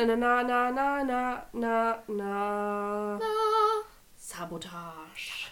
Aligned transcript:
Na 0.00 0.16
na 0.16 0.42
na 0.42 0.70
na 0.70 1.02
na 1.02 1.46
na 1.52 1.98
na 2.08 2.08
na. 2.08 3.20
Sabotage. 4.16 5.50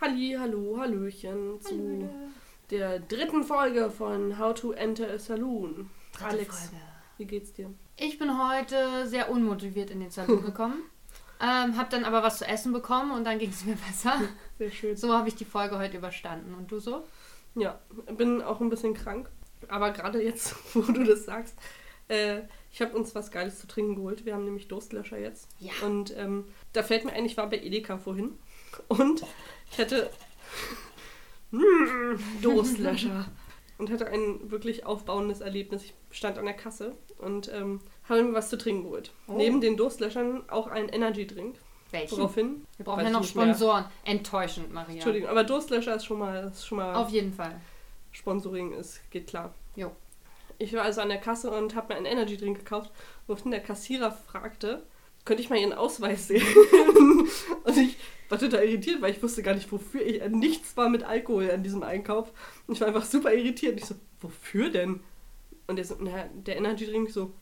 Halli, 0.00 0.36
hallo, 0.38 0.78
hallöchen 0.78 1.60
zu 1.60 2.08
der 2.70 3.00
dritten 3.00 3.42
Folge 3.42 3.90
von 3.90 4.38
How 4.38 4.54
to 4.54 4.72
Enter 4.72 5.10
a 5.12 5.18
Saloon. 5.18 5.90
Dritte 6.12 6.26
Alex, 6.26 6.68
Folge. 6.68 6.82
wie 7.18 7.24
geht's 7.26 7.52
dir? 7.52 7.74
Ich 7.96 8.18
bin 8.18 8.30
heute 8.38 9.06
sehr 9.08 9.30
unmotiviert 9.30 9.90
in 9.90 9.98
den 10.00 10.10
Salon 10.10 10.42
gekommen. 10.44 10.84
ähm, 11.40 11.76
hab 11.76 11.90
dann 11.90 12.04
aber 12.04 12.22
was 12.22 12.38
zu 12.38 12.46
essen 12.46 12.72
bekommen 12.72 13.10
und 13.10 13.24
dann 13.24 13.40
ging 13.40 13.50
es 13.50 13.64
mir 13.64 13.74
besser. 13.74 14.20
Sehr 14.58 14.70
schön. 14.70 14.96
So 14.96 15.12
habe 15.12 15.26
ich 15.28 15.34
die 15.34 15.44
Folge 15.44 15.76
heute 15.76 15.96
überstanden. 15.98 16.54
Und 16.54 16.70
du 16.70 16.78
so? 16.78 17.04
Ja, 17.56 17.80
bin 18.16 18.40
auch 18.42 18.60
ein 18.60 18.70
bisschen 18.70 18.94
krank. 18.94 19.28
Aber 19.68 19.90
gerade 19.90 20.22
jetzt, 20.22 20.54
wo 20.74 20.82
du 20.82 21.02
das 21.02 21.24
sagst, 21.24 21.56
äh, 22.08 22.42
ich 22.72 22.80
habe 22.80 22.96
uns 22.96 23.14
was 23.14 23.30
Geiles 23.30 23.58
zu 23.58 23.66
trinken 23.66 23.96
geholt. 23.96 24.24
Wir 24.24 24.34
haben 24.34 24.44
nämlich 24.44 24.68
Durstlöscher 24.68 25.18
jetzt. 25.18 25.48
Ja. 25.58 25.72
Und 25.84 26.16
ähm, 26.16 26.46
da 26.72 26.82
fällt 26.82 27.04
mir 27.04 27.12
ein, 27.12 27.26
ich 27.26 27.36
war 27.36 27.48
bei 27.48 27.58
Edeka 27.58 27.98
vorhin 27.98 28.38
und 28.88 29.22
ich 29.70 29.78
hatte 29.78 30.10
Durstlöscher 32.42 33.26
und 33.76 33.90
hatte 33.90 34.06
ein 34.06 34.50
wirklich 34.50 34.86
aufbauendes 34.86 35.42
Erlebnis. 35.42 35.84
Ich 35.84 35.94
stand 36.10 36.38
an 36.38 36.46
der 36.46 36.54
Kasse 36.54 36.96
und 37.18 37.52
ähm, 37.52 37.80
habe 38.08 38.22
mir 38.22 38.32
was 38.32 38.48
zu 38.48 38.56
trinken 38.56 38.84
geholt. 38.84 39.12
Oh. 39.26 39.34
Neben 39.34 39.60
den 39.60 39.76
Durstlöschern 39.76 40.48
auch 40.48 40.66
ein 40.66 40.88
Energy-Drink. 40.88 41.56
Welchen? 41.90 42.16
Woraufhin? 42.16 42.66
Wir 42.78 42.86
brauchen 42.86 43.04
ja 43.04 43.10
noch 43.10 43.20
nicht 43.20 43.36
mehr. 43.36 43.44
Sponsoren. 43.44 43.84
Enttäuschend, 44.04 44.72
Maria. 44.72 44.94
Entschuldigung, 44.94 45.28
aber 45.28 45.44
Durstlöscher 45.44 45.96
ist 45.96 46.06
schon 46.06 46.18
mal, 46.18 46.48
ist 46.50 46.66
schon 46.66 46.78
mal 46.78 46.94
Auf 46.94 47.10
jeden 47.10 47.34
Fall. 47.34 47.60
Sponsoring 48.12 48.72
ist, 48.72 49.10
geht 49.10 49.26
klar. 49.26 49.54
Jo. 49.76 49.92
Ich 50.62 50.72
war 50.74 50.82
also 50.82 51.00
an 51.00 51.08
der 51.08 51.18
Kasse 51.18 51.50
und 51.50 51.74
habe 51.74 51.88
mir 51.88 51.96
einen 51.96 52.06
Energy-Drink 52.06 52.58
gekauft, 52.58 52.92
woraufhin 53.26 53.50
der 53.50 53.60
Kassierer 53.60 54.12
fragte, 54.12 54.86
könnte 55.24 55.42
ich 55.42 55.50
mal 55.50 55.58
Ihren 55.58 55.72
Ausweis 55.72 56.28
sehen? 56.28 56.46
und 57.64 57.76
ich 57.76 57.96
war 58.28 58.38
total 58.38 58.64
irritiert, 58.64 59.02
weil 59.02 59.12
ich 59.12 59.22
wusste 59.22 59.42
gar 59.42 59.54
nicht, 59.54 59.70
wofür 59.72 60.02
ich. 60.02 60.22
Nichts 60.30 60.76
war 60.76 60.88
mit 60.88 61.02
Alkohol 61.02 61.50
an 61.50 61.62
diesem 61.62 61.82
Einkauf. 61.82 62.32
Und 62.66 62.74
ich 62.74 62.80
war 62.80 62.88
einfach 62.88 63.04
super 63.04 63.32
irritiert. 63.32 63.78
Ich 63.78 63.86
so, 63.86 63.94
wofür 64.20 64.70
denn? 64.70 65.00
Und 65.66 65.78
er 65.78 65.84
so, 65.84 65.96
na, 65.98 66.28
der 66.32 66.56
Energy-Drink 66.56 67.10
so, 67.10 67.32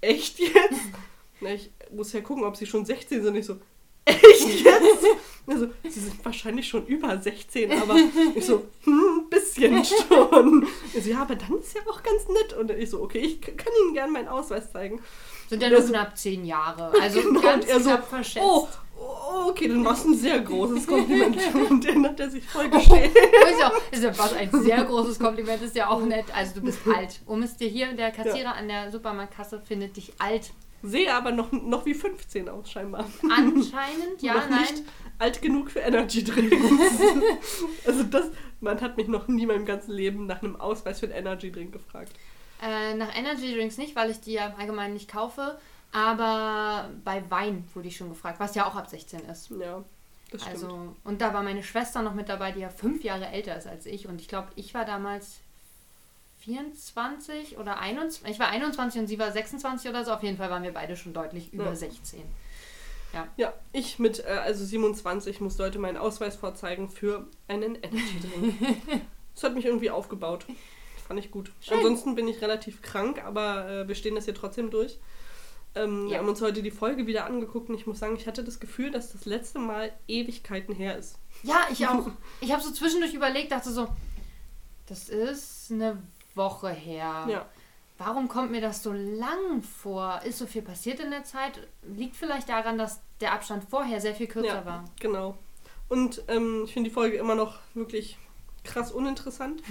echt 0.00 0.38
jetzt? 0.38 0.54
Na, 1.40 1.54
ich 1.54 1.70
muss 1.90 2.12
ja 2.12 2.20
gucken, 2.20 2.44
ob 2.44 2.56
Sie 2.56 2.66
schon 2.66 2.84
16 2.84 3.24
sind. 3.24 3.36
Ich 3.36 3.46
so, 3.46 3.58
echt 4.04 4.48
jetzt? 4.64 5.06
Also, 5.44 5.66
Sie 5.82 5.98
sind 5.98 6.24
wahrscheinlich 6.24 6.68
schon 6.68 6.86
über 6.86 7.20
16, 7.20 7.72
aber 7.72 7.98
ich 8.36 8.44
so, 8.44 8.64
hm, 8.84 9.11
bisschen 9.54 9.84
schon. 10.08 10.66
Ich 10.94 11.04
so, 11.04 11.10
ja, 11.10 11.22
aber 11.22 11.34
dann 11.36 11.58
ist 11.58 11.74
ja 11.74 11.80
auch 11.90 12.02
ganz 12.02 12.28
nett. 12.28 12.52
Und 12.58 12.70
ich 12.70 12.90
so, 12.90 13.02
okay, 13.02 13.18
ich 13.18 13.40
kann 13.40 13.72
Ihnen 13.84 13.94
gerne 13.94 14.12
meinen 14.12 14.28
Ausweis 14.28 14.70
zeigen. 14.72 15.00
Sind 15.48 15.62
ja 15.62 15.68
nur 15.70 15.82
so- 15.82 15.88
knapp 15.92 16.16
zehn 16.16 16.44
Jahre. 16.44 16.92
Also 17.00 17.20
Genau, 17.22 17.40
ganz 17.40 17.66
er 17.66 17.80
so, 17.80 17.90
knapp 17.90 18.08
verschätzt. 18.08 18.46
Oh, 18.46 18.66
oh, 18.98 19.48
okay, 19.50 19.68
dann 19.68 19.84
war 19.84 19.92
es 19.92 20.04
ein 20.04 20.14
sehr 20.16 20.40
großes 20.40 20.86
Kompliment. 20.86 21.36
Und 21.70 21.86
dann 21.86 22.04
hat 22.06 22.20
er 22.20 22.30
sich 22.30 22.44
voll 22.44 22.68
gestellt. 22.70 23.14
Ist 23.14 23.60
ja, 23.60 23.72
ist 23.90 24.02
ja 24.04 24.18
was 24.18 24.32
ein 24.34 24.50
sehr 24.62 24.84
großes 24.84 25.18
Kompliment, 25.18 25.62
ist 25.62 25.76
ja 25.76 25.88
auch 25.88 26.00
nett. 26.02 26.26
Also 26.34 26.54
du 26.56 26.62
bist 26.62 26.78
alt. 26.94 27.20
Um 27.26 27.42
es 27.42 27.56
dir 27.56 27.68
hier, 27.68 27.92
der 27.92 28.10
Kassierer 28.12 28.54
an 28.54 28.68
der 28.68 28.90
Supermarktkasse 28.90 29.60
findet 29.60 29.96
dich 29.96 30.12
alt. 30.18 30.52
Sehe 30.82 31.14
aber 31.14 31.30
noch, 31.32 31.52
noch 31.52 31.86
wie 31.86 31.94
15 31.94 32.48
aus, 32.48 32.70
scheinbar. 32.70 33.06
Anscheinend, 33.22 34.20
ja, 34.20 34.34
noch 34.34 34.48
nein. 34.48 34.60
nicht 34.62 34.82
alt 35.18 35.40
genug 35.40 35.70
für 35.70 35.80
Energy 35.80 36.24
Drinks. 36.24 36.56
also 37.86 38.02
das, 38.04 38.30
man 38.60 38.80
hat 38.80 38.96
mich 38.96 39.08
noch 39.08 39.28
nie 39.28 39.42
in 39.42 39.48
meinem 39.48 39.66
ganzen 39.66 39.92
Leben 39.92 40.26
nach 40.26 40.42
einem 40.42 40.56
Ausweis 40.56 41.00
für 41.00 41.06
einen 41.06 41.14
Energy 41.14 41.52
Drink 41.52 41.72
gefragt. 41.72 42.12
Äh, 42.60 42.94
nach 42.94 43.16
Energy 43.16 43.54
Drinks 43.54 43.78
nicht, 43.78 43.94
weil 43.94 44.10
ich 44.10 44.20
die 44.20 44.32
ja 44.32 44.54
allgemein 44.58 44.92
nicht 44.92 45.10
kaufe. 45.10 45.58
Aber 45.92 46.90
bei 47.04 47.22
Wein 47.30 47.68
wurde 47.74 47.88
ich 47.88 47.96
schon 47.96 48.08
gefragt, 48.08 48.40
was 48.40 48.54
ja 48.54 48.66
auch 48.66 48.74
ab 48.74 48.88
16 48.88 49.20
ist. 49.26 49.50
Ja, 49.50 49.84
das 50.30 50.42
stimmt. 50.42 50.54
Also, 50.54 50.96
und 51.04 51.20
da 51.20 51.34
war 51.34 51.42
meine 51.42 51.62
Schwester 51.62 52.02
noch 52.02 52.14
mit 52.14 52.28
dabei, 52.28 52.50
die 52.50 52.60
ja 52.60 52.70
fünf 52.70 53.04
Jahre 53.04 53.26
älter 53.26 53.56
ist 53.56 53.66
als 53.66 53.84
ich. 53.86 54.08
Und 54.08 54.20
ich 54.20 54.28
glaube, 54.28 54.48
ich 54.56 54.72
war 54.74 54.84
damals 54.84 55.40
24 56.44 57.58
oder 57.58 57.78
21. 57.78 58.30
Ich 58.34 58.38
war 58.40 58.48
21 58.48 59.00
und 59.00 59.06
sie 59.06 59.18
war 59.18 59.30
26 59.30 59.88
oder 59.90 60.04
so. 60.04 60.12
Auf 60.12 60.22
jeden 60.22 60.36
Fall 60.36 60.50
waren 60.50 60.62
wir 60.62 60.72
beide 60.72 60.96
schon 60.96 61.12
deutlich 61.12 61.52
über 61.52 61.66
Ja. 61.66 61.74
16. 61.76 62.22
Ja, 63.36 63.52
ich 63.74 63.98
mit 63.98 64.20
äh, 64.20 64.28
also 64.28 64.64
27 64.64 65.40
musste 65.42 65.64
heute 65.64 65.78
meinen 65.78 65.98
Ausweis 65.98 66.34
vorzeigen 66.34 66.88
für 66.88 67.26
einen 67.46 67.74
Energy 67.74 68.20
Drink. 68.20 68.54
das 69.34 69.44
hat 69.44 69.54
mich 69.54 69.66
irgendwie 69.66 69.90
aufgebaut. 69.90 70.46
Fand 71.06 71.20
ich 71.20 71.30
gut. 71.30 71.52
Schön. 71.60 71.76
Ansonsten 71.76 72.14
bin 72.14 72.26
ich 72.26 72.40
relativ 72.40 72.80
krank, 72.80 73.22
aber 73.22 73.68
äh, 73.68 73.88
wir 73.88 73.94
stehen 73.96 74.14
das 74.14 74.24
hier 74.24 74.34
trotzdem 74.34 74.70
durch. 74.70 74.98
Ähm, 75.74 76.06
Wir 76.06 76.12
Ja. 76.14 76.18
haben 76.20 76.28
uns 76.28 76.40
heute 76.40 76.62
die 76.62 76.70
Folge 76.70 77.06
wieder 77.06 77.26
angeguckt 77.26 77.68
und 77.68 77.74
ich 77.74 77.86
muss 77.86 77.98
sagen, 77.98 78.16
ich 78.16 78.26
hatte 78.26 78.44
das 78.44 78.60
Gefühl, 78.60 78.90
dass 78.90 79.12
das 79.12 79.26
letzte 79.26 79.58
Mal 79.58 79.92
Ewigkeiten 80.08 80.74
her 80.74 80.96
ist. 80.96 81.18
Ja, 81.42 81.66
ich 81.70 81.86
auch. 81.86 82.06
Ich 82.40 82.50
habe 82.50 82.62
so 82.62 82.70
zwischendurch 82.72 83.12
überlegt, 83.12 83.52
dachte 83.52 83.70
so, 83.70 83.88
das 84.86 85.10
ist 85.10 85.70
eine 85.70 86.02
Woche 86.34 86.70
her. 86.70 87.26
Ja. 87.28 87.46
Warum 87.98 88.28
kommt 88.28 88.50
mir 88.50 88.60
das 88.60 88.82
so 88.82 88.92
lang 88.92 89.62
vor? 89.62 90.20
Ist 90.24 90.38
so 90.38 90.46
viel 90.46 90.62
passiert 90.62 90.98
in 91.00 91.10
der 91.10 91.24
Zeit? 91.24 91.68
Liegt 91.82 92.16
vielleicht 92.16 92.48
daran, 92.48 92.78
dass 92.78 93.00
der 93.20 93.32
Abstand 93.32 93.64
vorher 93.68 94.00
sehr 94.00 94.14
viel 94.14 94.26
kürzer 94.26 94.48
Ja. 94.60 94.64
war. 94.66 94.84
Genau. 95.00 95.36
Und 95.88 96.22
ähm, 96.28 96.62
ich 96.64 96.72
finde 96.72 96.88
die 96.90 96.94
Folge 96.94 97.16
immer 97.16 97.34
noch 97.34 97.58
wirklich 97.74 98.18
krass 98.64 98.92
uninteressant. 98.92 99.62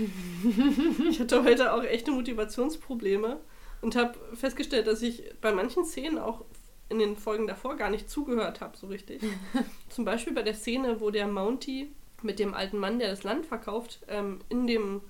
ich 1.10 1.20
hatte 1.20 1.44
heute 1.44 1.74
auch 1.74 1.84
echte 1.84 2.12
Motivationsprobleme 2.12 3.40
und 3.82 3.96
habe 3.96 4.18
festgestellt, 4.36 4.88
dass 4.88 5.02
ich 5.02 5.24
bei 5.42 5.52
manchen 5.52 5.86
Szenen 5.86 6.20
auch 6.20 6.46
in 6.90 7.00
den 7.00 7.16
Folgen 7.18 7.48
davor 7.48 7.76
gar 7.78 7.90
nicht 7.90 8.10
zugehört 8.10 8.62
habe, 8.62 8.78
so 8.78 8.88
richtig. 8.88 9.22
Zum 9.90 10.06
Beispiel 10.06 10.34
bei 10.34 10.44
der 10.44 10.54
Szene, 10.54 11.00
wo 11.00 11.10
der 11.10 11.28
Mounty 11.28 11.92
mit 12.22 12.38
dem 12.38 12.54
alten 12.54 12.78
Mann, 12.78 13.00
der 13.00 13.10
das 13.10 13.24
Land 13.24 13.46
verkauft, 13.46 14.00
ähm, 14.08 14.40
in, 14.50 14.68
dem, 14.68 15.02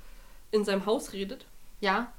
in 0.51 0.65
seinem 0.65 0.85
Haus 0.85 1.13
redet. 1.13 1.45
Ja, 1.79 2.11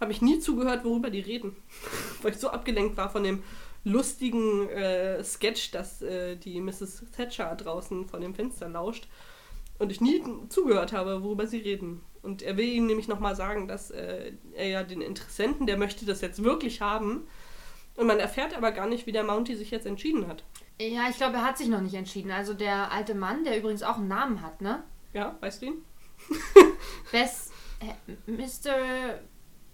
Habe 0.00 0.12
ich 0.12 0.22
nie 0.22 0.38
zugehört, 0.38 0.84
worüber 0.84 1.10
die 1.10 1.20
reden. 1.20 1.56
Weil 2.22 2.32
ich 2.32 2.38
so 2.38 2.50
abgelenkt 2.50 2.96
war 2.96 3.10
von 3.10 3.24
dem 3.24 3.42
lustigen 3.84 4.68
äh, 4.68 5.22
Sketch, 5.24 5.70
dass 5.70 6.02
äh, 6.02 6.36
die 6.36 6.60
Mrs. 6.60 7.04
Thatcher 7.16 7.54
draußen 7.56 8.06
vor 8.06 8.20
dem 8.20 8.34
Fenster 8.34 8.68
lauscht. 8.68 9.08
Und 9.78 9.90
ich 9.90 10.00
nie 10.00 10.22
zugehört 10.50 10.92
habe, 10.92 11.22
worüber 11.22 11.46
sie 11.46 11.58
reden. 11.58 12.02
Und 12.22 12.42
er 12.42 12.58
will 12.58 12.66
ihnen 12.66 12.86
nämlich 12.86 13.08
nochmal 13.08 13.34
sagen, 13.34 13.66
dass 13.66 13.90
äh, 13.90 14.32
er 14.54 14.68
ja 14.68 14.82
den 14.82 15.00
Interessenten, 15.00 15.66
der 15.66 15.78
möchte 15.78 16.04
das 16.04 16.20
jetzt 16.20 16.44
wirklich 16.44 16.82
haben. 16.82 17.26
Und 17.96 18.06
man 18.06 18.20
erfährt 18.20 18.54
aber 18.54 18.72
gar 18.72 18.86
nicht, 18.86 19.06
wie 19.06 19.12
der 19.12 19.24
Mounty 19.24 19.56
sich 19.56 19.70
jetzt 19.70 19.86
entschieden 19.86 20.28
hat. 20.28 20.44
Ja, 20.80 21.08
ich 21.10 21.16
glaube, 21.16 21.36
er 21.36 21.44
hat 21.44 21.58
sich 21.58 21.68
noch 21.68 21.80
nicht 21.80 21.94
entschieden. 21.94 22.30
Also 22.30 22.52
der 22.54 22.92
alte 22.92 23.14
Mann, 23.14 23.44
der 23.44 23.58
übrigens 23.58 23.82
auch 23.82 23.96
einen 23.96 24.08
Namen 24.08 24.42
hat, 24.42 24.60
ne? 24.60 24.82
Ja, 25.12 25.36
weißt 25.40 25.62
du 25.62 25.66
ihn? 25.66 25.84
Bess, 27.12 27.49
Mr. 28.26 29.18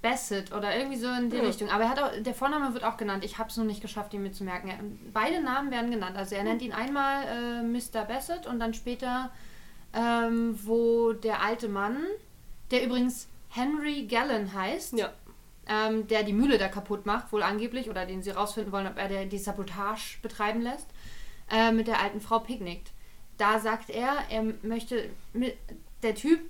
Bassett 0.03 0.53
oder 0.53 0.77
irgendwie 0.77 0.99
so 0.99 1.09
in 1.09 1.31
die 1.31 1.37
Ja. 1.37 1.43
Richtung. 1.43 1.69
Aber 1.71 1.85
er 1.85 1.89
hat 1.91 2.01
auch, 2.01 2.11
der 2.21 2.35
Vorname 2.35 2.73
wird 2.75 2.85
auch 2.85 2.97
genannt. 2.97 3.25
Ich 3.25 3.39
habe 3.39 3.49
es 3.51 3.57
nur 3.57 3.67
nicht 3.67 3.81
geschafft, 3.81 4.13
ihn 4.15 4.23
mir 4.23 4.33
zu 4.33 4.45
merken. 4.45 4.69
Er, 4.69 4.79
beide 5.13 5.43
Namen 5.43 5.71
werden 5.71 5.91
genannt. 5.91 6.17
Also 6.17 6.35
er 6.35 6.45
nennt 6.45 6.63
ihn 6.63 6.73
einmal 6.73 7.25
äh, 7.27 7.63
Mr. 7.63 8.05
Bassett 8.07 8.47
und 8.47 8.61
dann 8.61 8.75
später, 8.75 9.31
ähm, 9.95 10.59
wo 10.65 11.13
der 11.13 11.43
alte 11.43 11.69
Mann, 11.69 11.97
der 12.71 12.85
übrigens 12.85 13.29
Henry 13.49 14.07
Gallen 14.07 14.53
heißt, 14.53 14.93
Ja. 14.99 15.13
ähm, 15.69 16.07
der 16.07 16.23
die 16.23 16.33
Mühle 16.35 16.59
da 16.59 16.69
kaputt 16.69 17.07
macht, 17.07 17.33
wohl 17.33 17.43
angeblich, 17.43 17.89
oder 17.91 18.07
den 18.07 18.23
sie 18.23 18.31
rausfinden 18.31 18.73
wollen, 18.73 18.87
ob 18.87 18.99
er 18.99 19.09
der, 19.09 19.25
die 19.25 19.39
Sabotage 19.39 20.19
betreiben 20.23 20.61
lässt, 20.61 20.87
äh, 21.51 21.73
mit 21.73 21.87
der 21.89 22.01
alten 22.01 22.21
Frau 22.21 22.39
picknickt. 22.39 22.93
Da 23.39 23.59
sagt 23.59 23.91
er, 23.91 24.13
er 24.31 24.45
möchte, 24.63 25.09
mit, 25.33 25.57
der 26.03 26.15
Typ, 26.15 26.41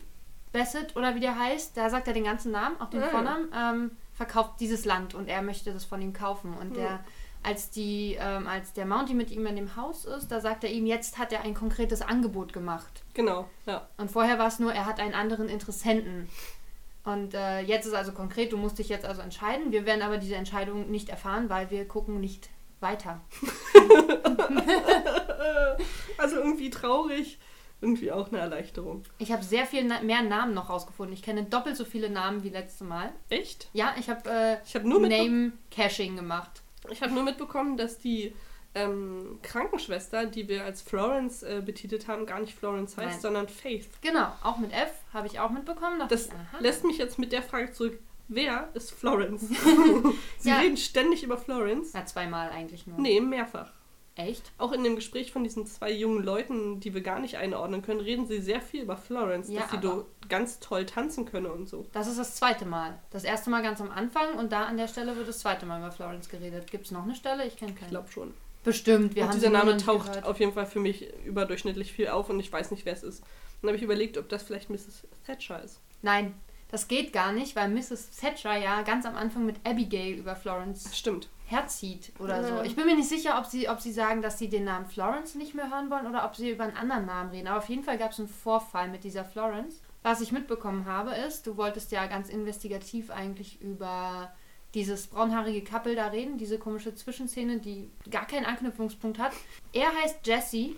Bassett 0.53 0.97
oder 0.97 1.15
wie 1.15 1.21
der 1.21 1.39
heißt, 1.39 1.77
da 1.77 1.91
sagt 1.91 2.07
er 2.09 2.15
den 2.15 2.25
ganzen 2.25 2.53
Namen, 2.53 2.81
auch 2.81 2.91
den 2.91 3.01
ja. 3.01 3.09
Vornamen, 3.09 3.49
ähm, 3.55 3.91
verkauft 4.15 4.53
dieses 4.61 4.84
Land 4.84 5.15
und 5.15 5.29
er 5.29 5.43
möchte 5.43 5.73
das 5.73 5.84
von 5.84 6.01
ihm 6.01 6.12
kaufen. 6.12 6.55
Und 6.55 6.77
Ja. 6.77 6.83
der, 6.83 7.05
als, 7.43 7.71
die, 7.71 8.16
ähm, 8.19 8.47
als 8.47 8.72
der 8.72 8.87
Mounty 8.87 9.15
mit 9.15 9.31
ihm 9.31 9.47
in 9.47 9.57
dem 9.57 9.77
Haus 9.77 10.04
ist, 10.04 10.28
da 10.28 10.41
sagt 10.41 10.65
er 10.65 10.71
ihm, 10.71 10.87
jetzt 10.87 11.19
hat 11.19 11.33
er 11.33 11.43
ein 11.43 11.54
konkretes 11.54 12.03
Angebot 12.03 12.53
gemacht. 12.53 13.04
Genau, 13.15 13.48
ja. 13.66 13.87
Und 13.98 14.10
vorher 14.10 14.39
war 14.39 14.48
es 14.48 14.59
nur, 14.59 14.72
er 14.72 14.87
hat 14.87 14.98
einen 14.98 15.15
anderen 15.15 15.48
Interessenten. 15.48 16.28
Und 17.04 17.34
äh, 17.34 17.60
jetzt 17.60 17.87
ist 17.87 17.95
also 17.95 18.10
konkret, 18.13 18.51
du 18.53 18.57
musst 18.57 18.78
dich 18.81 18.89
jetzt 18.89 19.04
also 19.04 19.22
entscheiden. 19.22 19.71
Wir 19.71 19.87
werden 19.87 20.03
aber 20.03 20.19
diese 20.19 20.34
Entscheidung 20.34 20.91
nicht 20.91 21.09
erfahren, 21.09 21.49
weil 21.49 21.71
wir 21.71 21.87
gucken 21.87 22.19
nicht 22.21 22.49
weiter. 22.81 23.21
Also 26.19 26.37
irgendwie 26.37 26.71
traurig, 26.71 27.39
irgendwie 27.81 28.11
auch 28.11 28.28
eine 28.28 28.39
Erleichterung. 28.39 29.03
Ich 29.19 29.33
habe 29.33 29.43
sehr 29.45 29.67
viel 29.67 29.84
na 29.84 30.01
mehr 30.03 30.23
Namen 30.23 30.55
noch 30.55 30.71
rausgefunden. 30.71 31.13
Ich 31.15 31.23
kenne 31.23 31.45
doppelt 31.45 31.77
so 31.77 31.84
viele 31.84 32.09
Namen 32.11 32.43
wie 32.43 32.49
letztes 32.49 32.87
Mal. 32.87 33.13
Echt? 33.28 33.69
Ja, 33.73 33.95
ich 33.99 34.09
habe 34.09 34.28
äh, 34.31 34.57
Ich 34.65 34.75
habe 34.75 34.89
nur, 34.89 35.01
mitbe 35.01 35.17
Name-Caching 35.17 36.17
gemacht. 36.17 36.63
ich 36.91 37.03
hab 37.03 37.11
nur 37.11 37.23
mitbekommen, 37.23 37.77
dass 37.77 37.99
die 37.99 38.34
ähm, 38.75 39.39
Krankenschwester, 39.43 40.27
die 40.27 40.49
wir 40.49 40.65
als 40.65 40.83
Florence 40.83 41.43
äh, 41.43 41.63
betitelt 41.65 42.09
haben, 42.09 42.27
gar 42.27 42.41
nicht 42.41 42.55
Florence 42.55 42.97
heißt, 42.97 43.11
Nein. 43.13 43.21
sondern 43.21 43.49
Faith. 43.49 43.89
Genau, 44.03 44.33
auch 44.43 44.59
mit 44.59 44.73
F 44.73 44.93
habe 45.13 45.27
ich 45.27 45.41
auch 45.41 45.51
mitbekommen. 45.51 46.03
Das 46.09 46.27
ich, 46.27 46.33
lässt 46.61 46.84
mich 46.84 46.99
jetzt 46.99 47.19
mit 47.19 47.33
der 47.33 47.43
Frage 47.43 47.73
zurück, 47.73 47.99
wer 48.28 48.69
ist 48.75 48.91
Florence? 48.93 49.49
Sie 50.39 50.49
Ja. 50.51 50.59
reden 50.59 50.77
ständig 50.77 51.23
über 51.23 51.39
Florence. 51.39 51.91
Na, 51.95 52.05
zweimal 52.05 52.51
eigentlich 52.51 52.87
nur. 52.87 52.99
Nee, 52.99 53.21
mehrfach. 53.21 53.71
Echt? 54.16 54.51
Auch 54.59 54.72
in 54.72 54.83
dem 54.83 54.97
Gespräch 54.97 55.30
von 55.30 55.45
diesen 55.45 55.66
zwei 55.66 55.92
jungen 55.92 56.24
Leuten, 56.24 56.80
die 56.80 56.95
wir 56.95 57.03
gar 57.03 57.21
nicht 57.21 57.36
einordnen 57.36 57.83
können, 57.83 58.01
reden 58.01 58.27
sie 58.27 58.41
sehr 58.41 58.60
viel 58.63 58.83
über 58.83 58.97
Florence, 58.97 59.48
Ja, 59.51 59.60
dass 59.60 59.71
sie 59.71 59.78
do 59.78 60.07
ganz 60.28 60.59
toll 60.59 60.86
tanzen 60.86 61.27
könne 61.27 61.53
und 61.53 61.68
so. 61.68 61.86
Das 61.92 62.07
ist 62.09 62.18
das 62.18 62.34
zweite 62.34 62.65
Mal. 62.65 62.98
Das 63.10 63.24
erste 63.24 63.51
Mal 63.51 63.63
ganz 63.63 63.80
am 63.80 63.91
Anfang 63.91 64.39
und 64.39 64.51
da 64.53 64.65
an 64.65 64.77
der 64.78 64.89
Stelle 64.89 65.15
wird 65.16 65.28
das 65.28 65.41
zweite 65.41 65.66
Mal 65.66 65.78
über 65.80 65.92
Florence 65.92 66.28
geredet. 66.30 66.71
Gibt 66.71 66.86
es 66.86 66.91
noch 66.92 67.04
eine 67.04 67.15
Stelle? 67.15 67.47
Ich 67.47 67.57
kenne 67.57 67.72
Ich 67.72 67.78
keine. 67.78 67.91
glaube 67.91 68.10
schon. 68.10 68.33
Bestimmt. 68.65 69.15
Wir 69.15 69.22
und 69.24 69.28
haben 69.28 69.36
dieser 69.36 69.51
Name 69.51 69.77
taucht 69.77 70.07
gehört. 70.09 70.24
auf 70.24 70.41
jeden 70.41 70.53
Fall 70.54 70.66
für 70.66 70.80
mich 70.80 71.07
überdurchschnittlich 71.24 71.92
viel 71.92 72.09
auf 72.09 72.30
und 72.30 72.41
ich 72.41 72.51
weiß 72.53 72.71
nicht, 72.72 72.84
wer 72.86 72.95
es 72.95 73.03
ist. 73.03 73.22
Dann 73.60 73.68
habe 73.68 73.77
ich 73.77 73.83
überlegt, 73.83 74.18
ob 74.18 74.28
das 74.28 74.42
vielleicht 74.42 74.71
Mrs. 74.71 75.07
Thatcher 75.27 75.63
ist. 75.63 75.80
Nein, 76.03 76.34
das 76.71 76.89
geht 76.89 77.13
gar 77.13 77.33
nicht, 77.33 77.54
weil 77.57 77.68
Mrs. 77.68 78.10
Thatcher 78.16 78.57
ja 78.57 78.83
ganz 78.83 79.07
am 79.07 79.16
Anfang 79.16 79.47
mit 79.47 79.57
Abigail 79.65 80.18
über 80.18 80.34
Florence 80.36 80.97
stimmt. 80.97 81.28
herzieht 81.47 82.13
oder 82.18 82.41
Ja. 82.42 82.57
so. 82.59 82.63
Ich 82.65 82.74
bin 82.74 82.86
mir 82.86 82.97
nicht 82.97 83.09
sicher, 83.09 83.39
ob 83.39 83.47
sie, 83.47 83.68
ob 83.68 83.80
sie 83.80 83.92
sagen, 83.92 84.21
dass 84.21 84.39
sie 84.39 84.48
den 84.48 84.65
Namen 84.65 84.86
Florence 84.86 85.36
nicht 85.36 85.54
mehr 85.54 85.71
hören 85.71 85.91
wollen 85.91 86.07
oder 86.07 86.24
ob 86.24 86.34
sie 86.34 86.51
über 86.51 86.65
einen 86.65 86.77
anderen 86.77 87.07
Namen 87.07 87.30
reden. 87.30 87.47
Aber 87.47 87.59
auf 87.59 87.68
jeden 87.68 87.84
Fall 87.84 87.98
gab 87.98 88.10
es 88.10 88.18
einen 88.18 88.28
Vorfall 88.28 88.89
mit 88.89 89.04
dieser 89.04 89.24
Florence. 89.24 89.80
Was 90.03 90.21
ich 90.21 90.33
mitbekommen 90.33 90.86
habe, 90.86 91.13
ist, 91.15 91.47
du 91.47 91.57
wolltest 91.57 91.92
ja 91.92 92.07
ganz 92.07 92.28
investigativ 92.28 93.10
eigentlich 93.10 93.60
über 93.60 94.33
dieses 94.74 95.07
braunhaarige 95.07 95.63
Couple 95.65 95.95
da 95.95 96.09
reden, 96.09 96.36
diese 96.36 96.59
komische 96.59 96.95
Zwischenszene, 96.95 97.59
die 97.60 97.91
gar 98.10 98.27
keinen 98.27 98.45
Anknüpfungspunkt 98.45 99.18
hat. 99.21 99.33
Er 99.72 99.89
heißt 100.03 100.27
Jesse, 100.27 100.74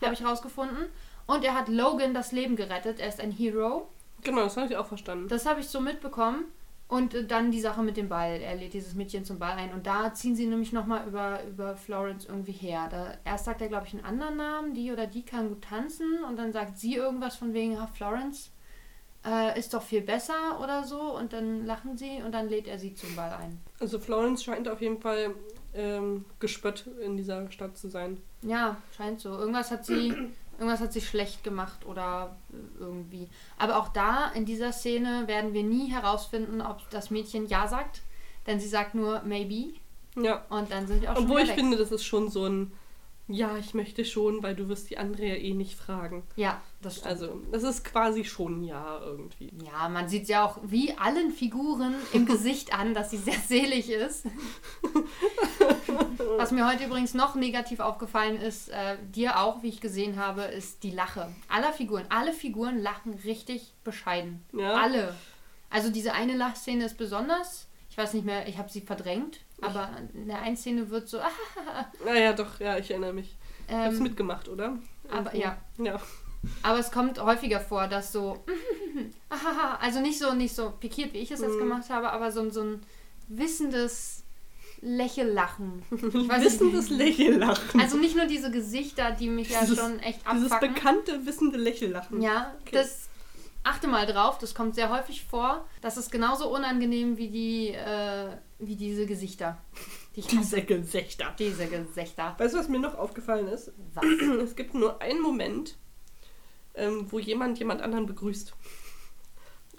Ja. 0.00 0.06
habe 0.06 0.14
ich 0.14 0.24
rausgefunden. 0.24 0.86
Und 1.26 1.44
er 1.44 1.54
hat 1.54 1.68
Logan 1.68 2.14
das 2.14 2.32
Leben 2.32 2.54
gerettet. 2.56 3.00
Er 3.00 3.08
ist 3.08 3.20
ein 3.20 3.32
Hero. 3.32 3.88
Genau, 4.24 4.42
das 4.42 4.56
habe 4.56 4.66
ich 4.66 4.76
auch 4.76 4.86
verstanden. 4.86 5.28
Das 5.28 5.46
habe 5.46 5.60
ich 5.60 5.68
so 5.68 5.80
mitbekommen. 5.80 6.46
Und 6.88 7.14
äh, 7.14 7.24
dann 7.24 7.50
die 7.50 7.60
Sache 7.60 7.82
mit 7.82 7.96
dem 7.96 8.08
Ball. 8.08 8.40
Er 8.40 8.56
lädt 8.56 8.74
dieses 8.74 8.94
Mädchen 8.94 9.24
zum 9.24 9.38
Ball 9.38 9.52
ein. 9.52 9.72
Und 9.72 9.86
da 9.86 10.12
ziehen 10.12 10.34
sie 10.34 10.46
nämlich 10.46 10.72
nochmal 10.72 11.06
über, 11.06 11.44
über 11.44 11.76
Florence 11.76 12.26
irgendwie 12.26 12.52
her. 12.52 12.88
Da, 12.90 13.14
erst 13.24 13.44
sagt 13.44 13.60
er, 13.60 13.68
glaube 13.68 13.86
ich, 13.86 13.94
einen 13.94 14.04
anderen 14.04 14.36
Namen. 14.36 14.74
Die 14.74 14.90
oder 14.92 15.06
die 15.06 15.24
kann 15.24 15.48
gut 15.48 15.62
tanzen. 15.62 16.24
Und 16.28 16.36
dann 16.36 16.52
sagt 16.52 16.78
sie 16.78 16.94
irgendwas 16.94 17.36
von 17.36 17.52
wegen, 17.54 17.76
ah, 17.78 17.86
Florence 17.86 18.50
äh, 19.24 19.58
ist 19.58 19.72
doch 19.74 19.82
viel 19.82 20.02
besser 20.02 20.60
oder 20.62 20.84
so. 20.84 21.00
Und 21.16 21.32
dann 21.32 21.64
lachen 21.64 21.96
sie 21.96 22.22
und 22.24 22.32
dann 22.32 22.48
lädt 22.48 22.66
er 22.66 22.78
sie 22.78 22.94
zum 22.94 23.14
Ball 23.16 23.32
ein. 23.32 23.60
Also 23.80 23.98
Florence 23.98 24.44
scheint 24.44 24.68
auf 24.68 24.80
jeden 24.80 25.00
Fall 25.00 25.34
ähm, 25.74 26.24
gespött 26.38 26.86
in 27.02 27.16
dieser 27.16 27.50
Stadt 27.50 27.76
zu 27.76 27.88
sein. 27.88 28.18
Ja, 28.42 28.76
scheint 28.96 29.20
so. 29.20 29.30
Irgendwas 29.30 29.70
hat 29.70 29.84
sie, 29.84 30.14
irgendwas 30.58 30.80
hat 30.80 30.92
sie 30.92 31.00
schlecht 31.00 31.44
gemacht 31.44 31.84
oder 31.86 32.36
irgendwie. 32.78 33.28
Aber 33.58 33.78
auch 33.78 33.88
da 33.88 34.30
in 34.34 34.44
dieser 34.44 34.72
Szene 34.72 35.24
werden 35.26 35.52
wir 35.54 35.62
nie 35.62 35.90
herausfinden, 35.90 36.60
ob 36.60 36.88
das 36.90 37.10
Mädchen 37.10 37.46
ja 37.48 37.68
sagt, 37.68 38.02
denn 38.46 38.60
sie 38.60 38.68
sagt 38.68 38.94
nur 38.94 39.22
maybe 39.24 39.74
Ja. 40.16 40.44
und 40.50 40.70
dann 40.70 40.86
sind 40.86 41.02
wir 41.02 41.10
auch 41.12 41.16
schon 41.16 41.24
Obwohl 41.24 41.40
ich 41.40 41.48
weg. 41.48 41.54
finde, 41.56 41.76
das 41.76 41.90
ist 41.92 42.04
schon 42.04 42.28
so 42.30 42.44
ein 42.46 42.72
Ja, 43.26 43.56
ich 43.56 43.72
möchte 43.72 44.04
schon, 44.04 44.42
weil 44.42 44.54
du 44.54 44.68
wirst 44.68 44.90
die 44.90 44.98
andere 44.98 45.24
ja 45.26 45.34
eh 45.36 45.54
nicht 45.54 45.74
fragen. 45.78 46.24
Ja, 46.36 46.60
das 46.82 46.96
stimmt. 46.96 47.06
Also, 47.10 47.40
das 47.52 47.62
ist 47.62 47.82
quasi 47.84 48.22
schon 48.24 48.62
Ja 48.64 49.00
irgendwie. 49.02 49.50
Ja, 49.64 49.88
man 49.88 50.08
sieht 50.10 50.28
ja 50.28 50.44
auch 50.44 50.58
wie 50.62 50.92
allen 50.98 51.30
Figuren 51.32 51.94
im 52.12 52.26
Gesicht 52.32 52.78
an, 52.78 52.92
dass 52.92 53.10
sie 53.10 53.16
sehr 53.16 53.38
selig 53.38 53.88
ist. 53.90 54.26
Was 56.36 56.50
mir 56.50 56.66
heute 56.68 56.84
übrigens 56.84 57.14
noch 57.14 57.34
negativ 57.34 57.80
aufgefallen 57.80 58.40
ist, 58.40 58.68
äh, 58.70 58.96
dir 59.14 59.38
auch, 59.40 59.62
wie 59.62 59.68
ich 59.68 59.80
gesehen 59.80 60.16
habe, 60.18 60.42
ist 60.42 60.82
die 60.82 60.90
Lache. 60.90 61.32
Aller 61.48 61.72
Figuren. 61.72 62.04
Alle 62.08 62.32
Figuren 62.32 62.78
lachen 62.80 63.14
richtig 63.24 63.72
bescheiden. 63.84 64.44
Ja. 64.52 64.74
Alle. 64.74 65.14
Also 65.70 65.90
diese 65.90 66.12
eine 66.12 66.36
Lachszene 66.36 66.84
ist 66.84 66.96
besonders. 66.98 67.66
Ich 67.90 67.98
weiß 67.98 68.14
nicht 68.14 68.24
mehr, 68.26 68.48
ich 68.48 68.58
habe 68.58 68.70
sie 68.70 68.80
verdrängt. 68.80 69.40
Aber 69.60 69.88
in 70.12 70.26
der 70.28 70.42
einen 70.42 70.56
Szene 70.56 70.90
wird 70.90 71.08
so. 71.08 71.18
Ah, 71.20 71.84
Naja, 72.04 72.32
doch, 72.32 72.58
ja, 72.60 72.76
ich 72.78 72.90
erinnere 72.90 73.12
mich. 73.12 73.36
Ich 73.68 73.74
hab's 73.74 73.96
ähm, 73.96 74.02
mitgemacht, 74.02 74.48
oder? 74.48 74.78
aber 75.10 75.34
Irgendwo. 75.34 75.38
ja. 75.38 75.56
Ja. 75.78 76.00
Aber 76.62 76.78
es 76.78 76.90
kommt 76.90 77.18
häufiger 77.22 77.58
vor, 77.60 77.86
dass 77.88 78.12
so, 78.12 78.44
also 79.80 80.00
nicht 80.00 80.18
so, 80.18 80.34
nicht 80.34 80.54
so 80.54 80.70
pikiert, 80.72 81.12
wie 81.14 81.18
ich 81.18 81.30
es 81.30 81.40
jetzt 81.40 81.54
Mhm. 81.54 81.58
gemacht 81.60 81.88
habe, 81.88 82.10
aber 82.12 82.30
so, 82.32 82.50
so 82.50 82.62
ein 82.62 82.82
wissendes 83.28 84.23
Lächellachen. 84.84 85.82
Ich 85.90 86.28
weiß 86.28 86.44
Wissendes 86.44 86.90
nicht. 86.90 87.18
Lächellachen. 87.18 87.80
Also 87.80 87.96
nicht 87.96 88.14
nur 88.16 88.26
diese 88.26 88.50
Gesichter, 88.50 89.12
die 89.12 89.28
mich 89.28 89.50
ja 89.50 89.60
Dieses- 89.62 89.78
schon 89.78 89.98
echt 90.00 90.20
Dieses 90.32 90.52
abfacken. 90.52 90.74
bekannte, 90.74 91.26
wissende 91.26 91.56
Lächellachen. 91.58 92.20
Ja, 92.20 92.54
Okay. 92.60 92.70
das 92.76 93.08
achte 93.62 93.88
mal 93.88 94.04
drauf, 94.06 94.36
das 94.38 94.54
kommt 94.54 94.74
sehr 94.74 94.90
häufig 94.90 95.24
vor. 95.24 95.66
Das 95.80 95.96
ist 95.96 96.12
genauso 96.12 96.54
unangenehm 96.54 97.16
wie 97.16 97.28
die, 97.30 97.68
äh, 97.68 98.28
wie 98.58 98.76
diese 98.76 99.06
Gesichter. 99.06 99.56
Die. 100.16 100.20
Diese 100.20 100.62
Gesichter. 100.62 101.34
Diese 101.38 101.66
Gesichter. 101.66 102.34
Weißt 102.38 102.54
du, 102.54 102.58
was 102.58 102.68
mir 102.68 102.78
noch 102.78 102.94
aufgefallen 102.94 103.48
ist? 103.48 103.72
Was? 103.94 104.04
Es 104.44 104.54
gibt 104.54 104.74
nur 104.74 105.00
einen 105.00 105.20
Moment, 105.22 105.76
ähm, 106.74 107.06
wo 107.10 107.18
jemand 107.18 107.58
jemand 107.58 107.80
anderen 107.80 108.04
begrüßt. 108.06 108.52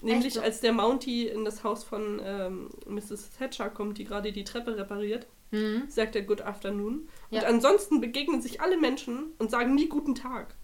Nämlich 0.06 0.34
so? 0.36 0.42
als 0.42 0.62
der 0.62 0.72
Mountie 0.74 1.28
in 1.28 1.44
das 1.46 1.64
Haus 1.64 1.84
von 1.84 2.22
ähm, 2.24 2.70
Mrs. 2.88 3.32
Thatcher 3.38 3.70
kommt, 3.70 3.98
die 3.98 4.06
gerade 4.06 4.32
die 4.32 4.44
Treppe 4.44 4.78
repariert, 4.78 5.28
Hm? 5.52 5.84
sagt 5.88 6.16
er 6.16 6.24
Good 6.24 6.42
Afternoon. 6.42 7.08
Ja. 7.30 7.42
Und 7.42 7.48
ansonsten 7.48 8.02
begegnen 8.02 8.42
sich 8.42 8.62
alle 8.62 8.78
Menschen 8.78 9.34
und 9.38 9.52
sagen 9.52 9.76
nie 9.76 9.88
Guten 9.90 10.16
Tag. 10.16 10.56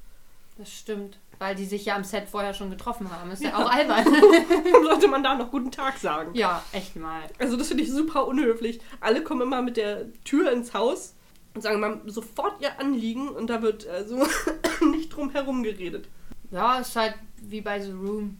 Das 0.57 0.71
stimmt. 0.71 1.19
Weil 1.39 1.55
die 1.55 1.65
sich 1.65 1.85
ja 1.85 1.95
am 1.95 2.03
Set 2.03 2.27
vorher 2.27 2.53
schon 2.53 2.69
getroffen 2.69 3.09
haben. 3.11 3.31
Ist 3.31 3.41
ja, 3.43 3.49
Ja. 3.49 3.57
auch 3.65 3.69
albern. 3.71 4.05
Sollte 4.83 5.07
man 5.07 5.23
da 5.23 5.35
noch 5.35 5.49
Guten 5.51 5.71
Tag 5.71 5.97
sagen? 5.97 6.31
ja, 6.35 6.63
echt 6.71 6.95
mal. 6.95 7.21
Also 7.39 7.57
das 7.57 7.67
finde 7.69 7.83
ich 7.83 7.91
super 7.91 8.27
unhöflich. 8.27 8.79
Alle 8.99 9.23
kommen 9.23 9.41
immer 9.41 9.61
mit 9.61 9.77
der 9.77 10.11
Tür 10.23 10.51
ins 10.51 10.73
Haus 10.73 11.15
und 11.55 11.61
sagen 11.61 11.79
mal 11.79 12.01
sofort 12.05 12.61
ihr 12.61 12.79
Anliegen 12.79 13.27
und 13.29 13.49
da 13.49 13.61
wird 13.61 13.87
also 13.87 14.23
nicht 14.91 15.09
drum 15.09 15.29
herum 15.31 15.63
geredet. 15.63 16.07
Ja, 16.51 16.79
ist 16.79 16.95
halt 16.95 17.15
wie 17.41 17.61
bei 17.61 17.79
The 17.79 17.91
Room. 17.91 18.37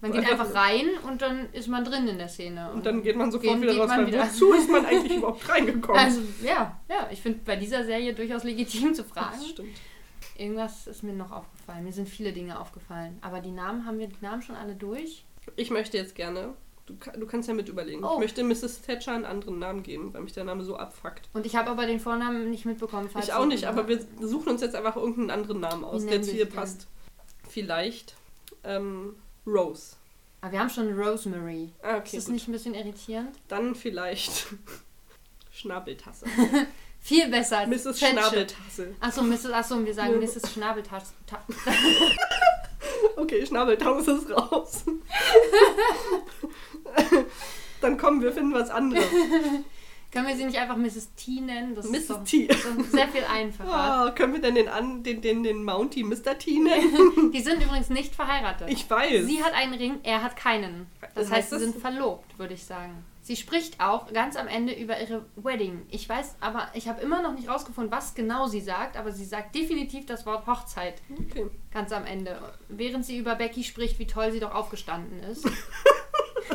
Man 0.00 0.12
geht 0.12 0.30
Einfach- 0.30 0.54
rein 0.54 0.86
und 1.08 1.22
dann 1.22 1.52
ist 1.52 1.68
man 1.68 1.84
drin 1.84 2.06
in 2.08 2.18
der 2.18 2.28
Szene. 2.28 2.70
Und 2.72 2.86
dann 2.86 3.02
geht 3.02 3.16
man 3.16 3.32
sofort 3.32 3.60
wieder 3.60 3.72
geht 3.72 3.80
raus, 3.82 3.90
weil 3.90 4.06
wieder. 4.06 4.24
wozu 4.24 4.52
ist 4.52 4.70
man 4.70 4.86
eigentlich 4.86 5.16
überhaupt 5.16 5.48
reingekommen? 5.48 6.00
Also, 6.00 6.20
ja, 6.42 6.78
ja, 6.88 7.08
ich 7.10 7.20
finde 7.20 7.40
bei 7.44 7.56
dieser 7.56 7.84
Serie 7.84 8.14
durchaus 8.14 8.44
legitim 8.44 8.94
zu 8.94 9.02
fragen. 9.04 9.36
das 9.38 9.48
stimmt. 9.48 9.76
Irgendwas 10.36 10.86
ist 10.86 11.02
mir 11.02 11.14
noch 11.14 11.32
aufgefallen. 11.32 11.84
Mir 11.84 11.92
sind 11.92 12.08
viele 12.08 12.32
Dinge 12.32 12.60
aufgefallen. 12.60 13.18
Aber 13.22 13.40
die 13.40 13.50
Namen, 13.50 13.84
haben 13.86 13.98
wir 13.98 14.06
die 14.06 14.14
Namen 14.20 14.40
schon 14.42 14.54
alle 14.54 14.74
durch? 14.76 15.24
Ich 15.56 15.70
möchte 15.70 15.96
jetzt 15.96 16.14
gerne, 16.14 16.54
du, 16.86 16.94
du 17.18 17.26
kannst 17.26 17.48
ja 17.48 17.54
mit 17.54 17.68
überlegen, 17.68 18.04
Oh. 18.04 18.12
ich 18.14 18.18
möchte 18.20 18.44
Mrs. 18.44 18.82
Thatcher 18.82 19.14
einen 19.14 19.24
anderen 19.24 19.58
Namen 19.58 19.82
geben, 19.82 20.14
weil 20.14 20.20
mich 20.20 20.32
der 20.34 20.44
Name 20.44 20.62
so 20.62 20.76
abfuckt. 20.76 21.28
Und 21.32 21.44
ich 21.44 21.56
habe 21.56 21.70
aber 21.70 21.86
den 21.86 21.98
Vornamen 21.98 22.50
nicht 22.50 22.66
mitbekommen. 22.66 23.08
falls 23.12 23.26
ich 23.26 23.32
auch 23.32 23.46
nicht, 23.46 23.64
aber 23.64 23.88
wir 23.88 23.98
suchen 24.20 24.50
uns 24.50 24.60
jetzt 24.60 24.76
einfach 24.76 24.94
irgendeinen 24.94 25.30
anderen 25.30 25.58
Namen 25.58 25.82
aus, 25.84 26.06
der 26.06 26.22
zu 26.22 26.30
ihr 26.36 26.46
passt. 26.46 26.86
Vielleicht 27.48 28.14
ähm, 28.62 29.16
Rose. 29.48 29.96
Aber 30.40 30.52
wir 30.52 30.60
haben 30.60 30.70
schon 30.70 30.92
Rosemary. 30.96 31.72
Ah, 31.82 31.96
Ist 31.96 31.98
okay, 32.00 32.16
das 32.16 32.24
gut. 32.26 32.34
nicht 32.34 32.48
ein 32.48 32.52
bisschen 32.52 32.74
irritierend? 32.74 33.34
Dann 33.48 33.74
vielleicht 33.74 34.46
Schnabeltasse. 35.52 36.26
Viel 37.00 37.28
besser 37.28 37.58
als 37.58 37.68
Mrs. 37.86 37.98
Schnabeltasse. 38.00 38.94
Achso, 39.00 39.22
Mrs. 39.22 39.46
Achso, 39.52 39.84
wir 39.84 39.94
sagen. 39.94 40.18
Mrs. 40.18 40.52
Schnabeltasse. 40.52 41.12
Ta- 41.26 41.42
Okay, 43.16 43.44
Schnabeltasse 43.44 44.12
ist 44.12 44.30
raus. 44.30 44.84
Dann 47.80 47.96
kommen 47.98 48.20
wir 48.22 48.32
finden 48.32 48.54
was 48.54 48.70
anderes. 48.70 49.04
Können 50.10 50.26
wir 50.26 50.36
sie 50.36 50.46
nicht 50.46 50.58
einfach 50.58 50.76
Mrs. 50.76 51.12
T 51.16 51.40
nennen? 51.40 51.74
Das 51.74 51.84
ist 51.84 51.92
Mrs. 51.92 52.06
doch 52.08 52.24
T. 52.24 52.48
sehr 52.90 53.08
viel 53.08 53.24
einfacher. 53.30 54.06
Oh, 54.08 54.14
können 54.14 54.32
wir 54.32 54.40
denn 54.40 54.54
den, 54.54 54.68
an, 54.68 55.02
den, 55.02 55.20
den, 55.20 55.42
den 55.42 55.62
Mountie 55.64 56.02
Mr. 56.02 56.38
T 56.38 56.58
nennen? 56.58 57.30
Die 57.32 57.40
sind 57.40 57.62
übrigens 57.62 57.90
nicht 57.90 58.14
verheiratet. 58.14 58.70
Ich 58.70 58.88
weiß. 58.88 59.26
Sie 59.26 59.44
hat 59.44 59.52
einen 59.52 59.74
Ring, 59.74 59.98
er 60.04 60.22
hat 60.22 60.36
keinen. 60.36 60.86
Das 61.14 61.30
heißt, 61.30 61.32
heißt 61.32 61.50
sie 61.50 61.58
sind 61.58 61.76
verlobt, 61.76 62.38
würde 62.38 62.54
ich 62.54 62.64
sagen. 62.64 63.04
Sie 63.20 63.36
spricht 63.36 63.78
auch 63.78 64.10
ganz 64.14 64.36
am 64.36 64.48
Ende 64.48 64.72
über 64.72 64.98
ihre 64.98 65.26
Wedding. 65.36 65.84
Ich 65.90 66.08
weiß, 66.08 66.36
aber 66.40 66.68
ich 66.72 66.88
habe 66.88 67.02
immer 67.02 67.20
noch 67.20 67.34
nicht 67.34 67.46
rausgefunden, 67.46 67.92
was 67.92 68.14
genau 68.14 68.46
sie 68.46 68.62
sagt, 68.62 68.96
aber 68.96 69.12
sie 69.12 69.26
sagt 69.26 69.54
definitiv 69.54 70.06
das 70.06 70.24
Wort 70.24 70.46
Hochzeit 70.46 71.02
Okay. 71.10 71.48
ganz 71.70 71.92
am 71.92 72.06
Ende. 72.06 72.40
Während 72.70 73.04
sie 73.04 73.18
über 73.18 73.34
Becky 73.34 73.64
spricht, 73.64 73.98
wie 73.98 74.06
toll 74.06 74.32
sie 74.32 74.40
doch 74.40 74.54
aufgestanden 74.54 75.22
ist. 75.24 75.44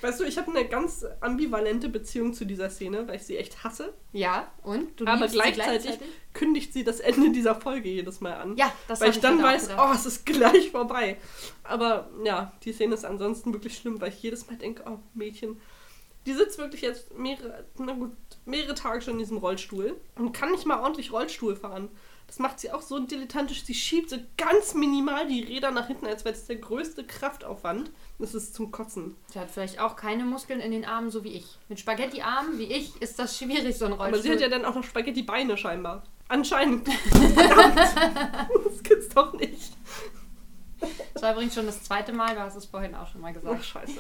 Weißt 0.05 0.21
du, 0.21 0.25
ich 0.25 0.37
habe 0.37 0.51
eine 0.51 0.69
ganz 0.69 1.07
ambivalente 1.23 1.89
Beziehung 1.89 2.35
zu 2.35 2.45
dieser 2.45 2.69
Szene, 2.69 3.09
weil 3.09 3.17
ich 3.17 3.23
sie 3.23 3.39
echt 3.39 3.65
hasse. 3.65 3.95
Ja, 4.13 4.53
und? 4.63 5.01
Du 5.01 5.07
Aber 5.07 5.27
sie 5.27 5.37
gleichzeitig, 5.39 5.99
kündigt 6.35 6.75
sie 6.75 6.85
das 6.85 7.01
Ende 7.01 7.31
dieser 7.33 7.55
Folge 7.55 7.89
jedes 7.89 8.21
Mal 8.21 8.35
an. 8.35 8.55
Ja, 8.59 8.71
das 8.87 9.01
weil 9.01 9.13
ich 9.13 9.21
dann 9.21 9.43
weiß, 9.43 9.69
gedacht. 9.69 9.89
oh, 9.91 9.95
es 9.95 10.05
ist 10.05 10.27
gleich 10.27 10.71
vorbei. 10.73 11.17
Aber 11.63 12.11
ja, 12.23 12.53
die 12.65 12.75
Szene 12.75 12.93
ist 12.93 13.07
ansonsten 13.07 13.55
wirklich 13.55 13.79
schlimm, 13.79 13.99
weil 13.99 14.11
ich 14.11 14.23
jedes 14.23 14.47
Mal 14.47 14.57
denke, 14.57 14.85
oh, 14.87 14.99
Mädchen. 15.15 15.59
Die 16.27 16.35
sitzt 16.35 16.59
wirklich 16.59 16.83
jetzt 16.83 17.17
mehrere, 17.17 17.65
na 17.79 17.95
gut, 17.95 18.13
mehrere 18.45 18.75
Tage 18.75 19.01
schon 19.01 19.15
in 19.15 19.21
diesem 19.21 19.39
Rollstuhl 19.39 19.99
und 20.17 20.33
kann 20.33 20.51
nicht 20.51 20.67
mal 20.67 20.81
ordentlich 20.81 21.13
Rollstuhl 21.13 21.57
fahren. 21.57 21.89
Das 22.27 22.39
macht 22.39 22.61
sie 22.61 22.71
auch 22.73 22.83
so 22.83 22.99
dilettantisch. 22.99 23.65
Sie 23.65 23.75
schiebt 23.75 24.11
so 24.11 24.19
ganz 24.37 24.75
minimal 24.75 25.27
die 25.27 25.45
Räder 25.45 25.71
nach 25.71 25.87
hinten, 25.87 26.07
als 26.07 26.27
wäre 26.27 26.35
das 26.35 26.47
der 26.47 26.57
größte 26.57 27.05
Kraftaufwand. 27.05 27.91
Das 28.19 28.35
ist 28.35 28.55
zum 28.55 28.71
Kotzen. 28.71 29.17
Sie 29.33 29.39
hat 29.39 29.51
vielleicht 29.51 29.81
auch 29.81 29.97
keine 29.97 30.25
Muskeln 30.25 30.61
in 30.61 30.71
den 30.71 30.85
Armen, 30.85 31.11
so 31.11 31.25
wie 31.25 31.33
ich. 31.33 31.59
Mit 31.69 31.81
Spaghetti-Armen 31.81 32.59
wie 32.59 32.73
ich 32.73 33.01
ist 33.03 33.19
das 33.19 33.37
schwierig, 33.37 33.77
so 33.77 33.87
ein 33.87 33.93
Rollstuhl. 33.93 34.15
Aber 34.15 34.23
sie 34.23 34.31
hat 34.31 34.41
ja 34.41 34.49
dann 34.49 34.65
auch 34.65 34.75
noch 34.75 34.85
Spaghetti-Beine 34.85 35.57
scheinbar. 35.57 36.05
Anscheinend. 36.29 36.89
Verdammt. 36.89 37.77
das 37.77 38.83
gibt's 38.83 39.09
doch 39.09 39.33
nicht. 39.35 39.73
das 41.13 41.23
war 41.23 41.33
übrigens 41.33 41.55
schon 41.55 41.67
das 41.67 41.83
zweite 41.83 42.13
Mal, 42.13 42.35
du 42.35 42.41
hast 42.41 42.57
es 42.57 42.67
vorhin 42.67 42.95
auch 42.95 43.09
schon 43.09 43.21
mal 43.21 43.33
Ach, 43.37 43.41
gesagt. 43.41 43.65
scheiße. 43.65 43.99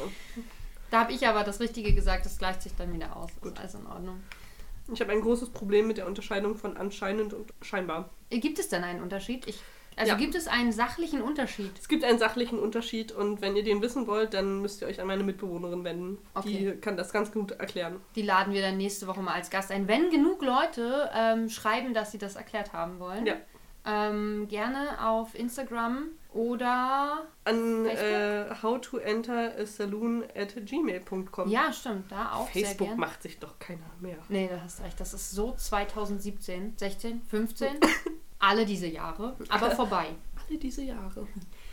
Da 0.90 1.00
habe 1.00 1.12
ich 1.12 1.26
aber 1.26 1.42
das 1.42 1.60
Richtige 1.60 1.92
gesagt, 1.92 2.24
das 2.24 2.38
gleicht 2.38 2.62
sich 2.62 2.74
dann 2.76 2.92
wieder 2.92 3.16
aus. 3.16 3.30
Gut. 3.40 3.52
Ist 3.52 3.58
alles 3.58 3.74
in 3.74 3.86
Ordnung. 3.86 4.22
Ich 4.92 5.00
habe 5.00 5.12
ein 5.12 5.22
großes 5.22 5.50
Problem 5.50 5.86
mit 5.86 5.96
der 5.96 6.06
Unterscheidung 6.06 6.56
von 6.56 6.76
anscheinend 6.76 7.32
und 7.32 7.52
scheinbar. 7.62 8.10
Äh, 8.30 8.38
Gibt 8.38 8.58
es 8.58 8.68
denn 8.68 8.84
einen 8.84 9.02
Unterschied? 9.02 9.46
Ich, 9.48 9.58
also 9.96 10.12
Ja. 10.12 10.18
gibt 10.18 10.34
es 10.34 10.46
einen 10.48 10.72
sachlichen 10.72 11.22
Unterschied? 11.22 11.70
Es 11.78 11.88
gibt 11.88 12.04
einen 12.04 12.18
sachlichen 12.18 12.58
Unterschied 12.58 13.12
und 13.12 13.40
wenn 13.40 13.56
ihr 13.56 13.62
den 13.64 13.80
wissen 13.82 14.06
wollt, 14.06 14.34
dann 14.34 14.60
müsst 14.62 14.82
ihr 14.82 14.88
euch 14.88 15.00
an 15.00 15.06
meine 15.06 15.22
Mitbewohnerin 15.24 15.84
wenden. 15.84 16.18
Okay. 16.34 16.72
Die 16.74 16.80
kann 16.80 16.96
das 16.96 17.12
ganz 17.12 17.30
gut 17.32 17.52
erklären. 17.52 18.00
Die 18.16 18.22
laden 18.22 18.52
wir 18.52 18.62
dann 18.62 18.76
nächste 18.76 19.06
Woche 19.06 19.20
mal 19.22 19.34
als 19.34 19.50
Gast 19.50 19.70
ein. 19.70 19.88
Wenn 19.88 20.10
genug 20.10 20.42
Leute 20.42 21.10
ähm, 21.14 21.48
schreiben, 21.48 21.94
dass 21.94 22.12
sie 22.12 22.18
das 22.18 22.36
erklärt 22.36 22.72
haben 22.72 22.98
wollen, 22.98 23.26
Ja. 23.26 23.34
ähm, 23.86 24.46
gerne 24.48 25.04
auf 25.06 25.34
Instagram 25.34 26.08
oder 26.32 27.26
An 27.44 27.86
äh, 27.86 28.46
how 28.62 28.80
to 28.80 28.96
enter 28.98 29.52
a 29.56 29.64
saloon 29.66 30.24
at 30.34 30.54
gmail.com. 30.66 31.48
ja, 31.48 31.72
stimmt, 31.72 32.10
da 32.10 32.32
auch 32.32 32.48
Facebook 32.48 32.96
macht 32.96 33.22
sich 33.22 33.38
doch 33.38 33.58
keiner 33.60 33.88
mehr. 34.00 34.16
Nee, 34.28 34.48
da 34.50 34.60
hast 34.64 34.82
recht. 34.82 34.98
Das 34.98 35.14
ist 35.14 35.30
so 35.30 35.52
2017, 35.54 36.74
16, 36.76 37.22
15, 37.30 37.68
alle 38.48 38.66
diese 38.66 38.86
Jahre, 38.86 39.36
aber 39.48 39.70
vorbei. 39.70 40.06
Alle 40.48 40.58
diese 40.58 40.82
Jahre. 40.82 41.26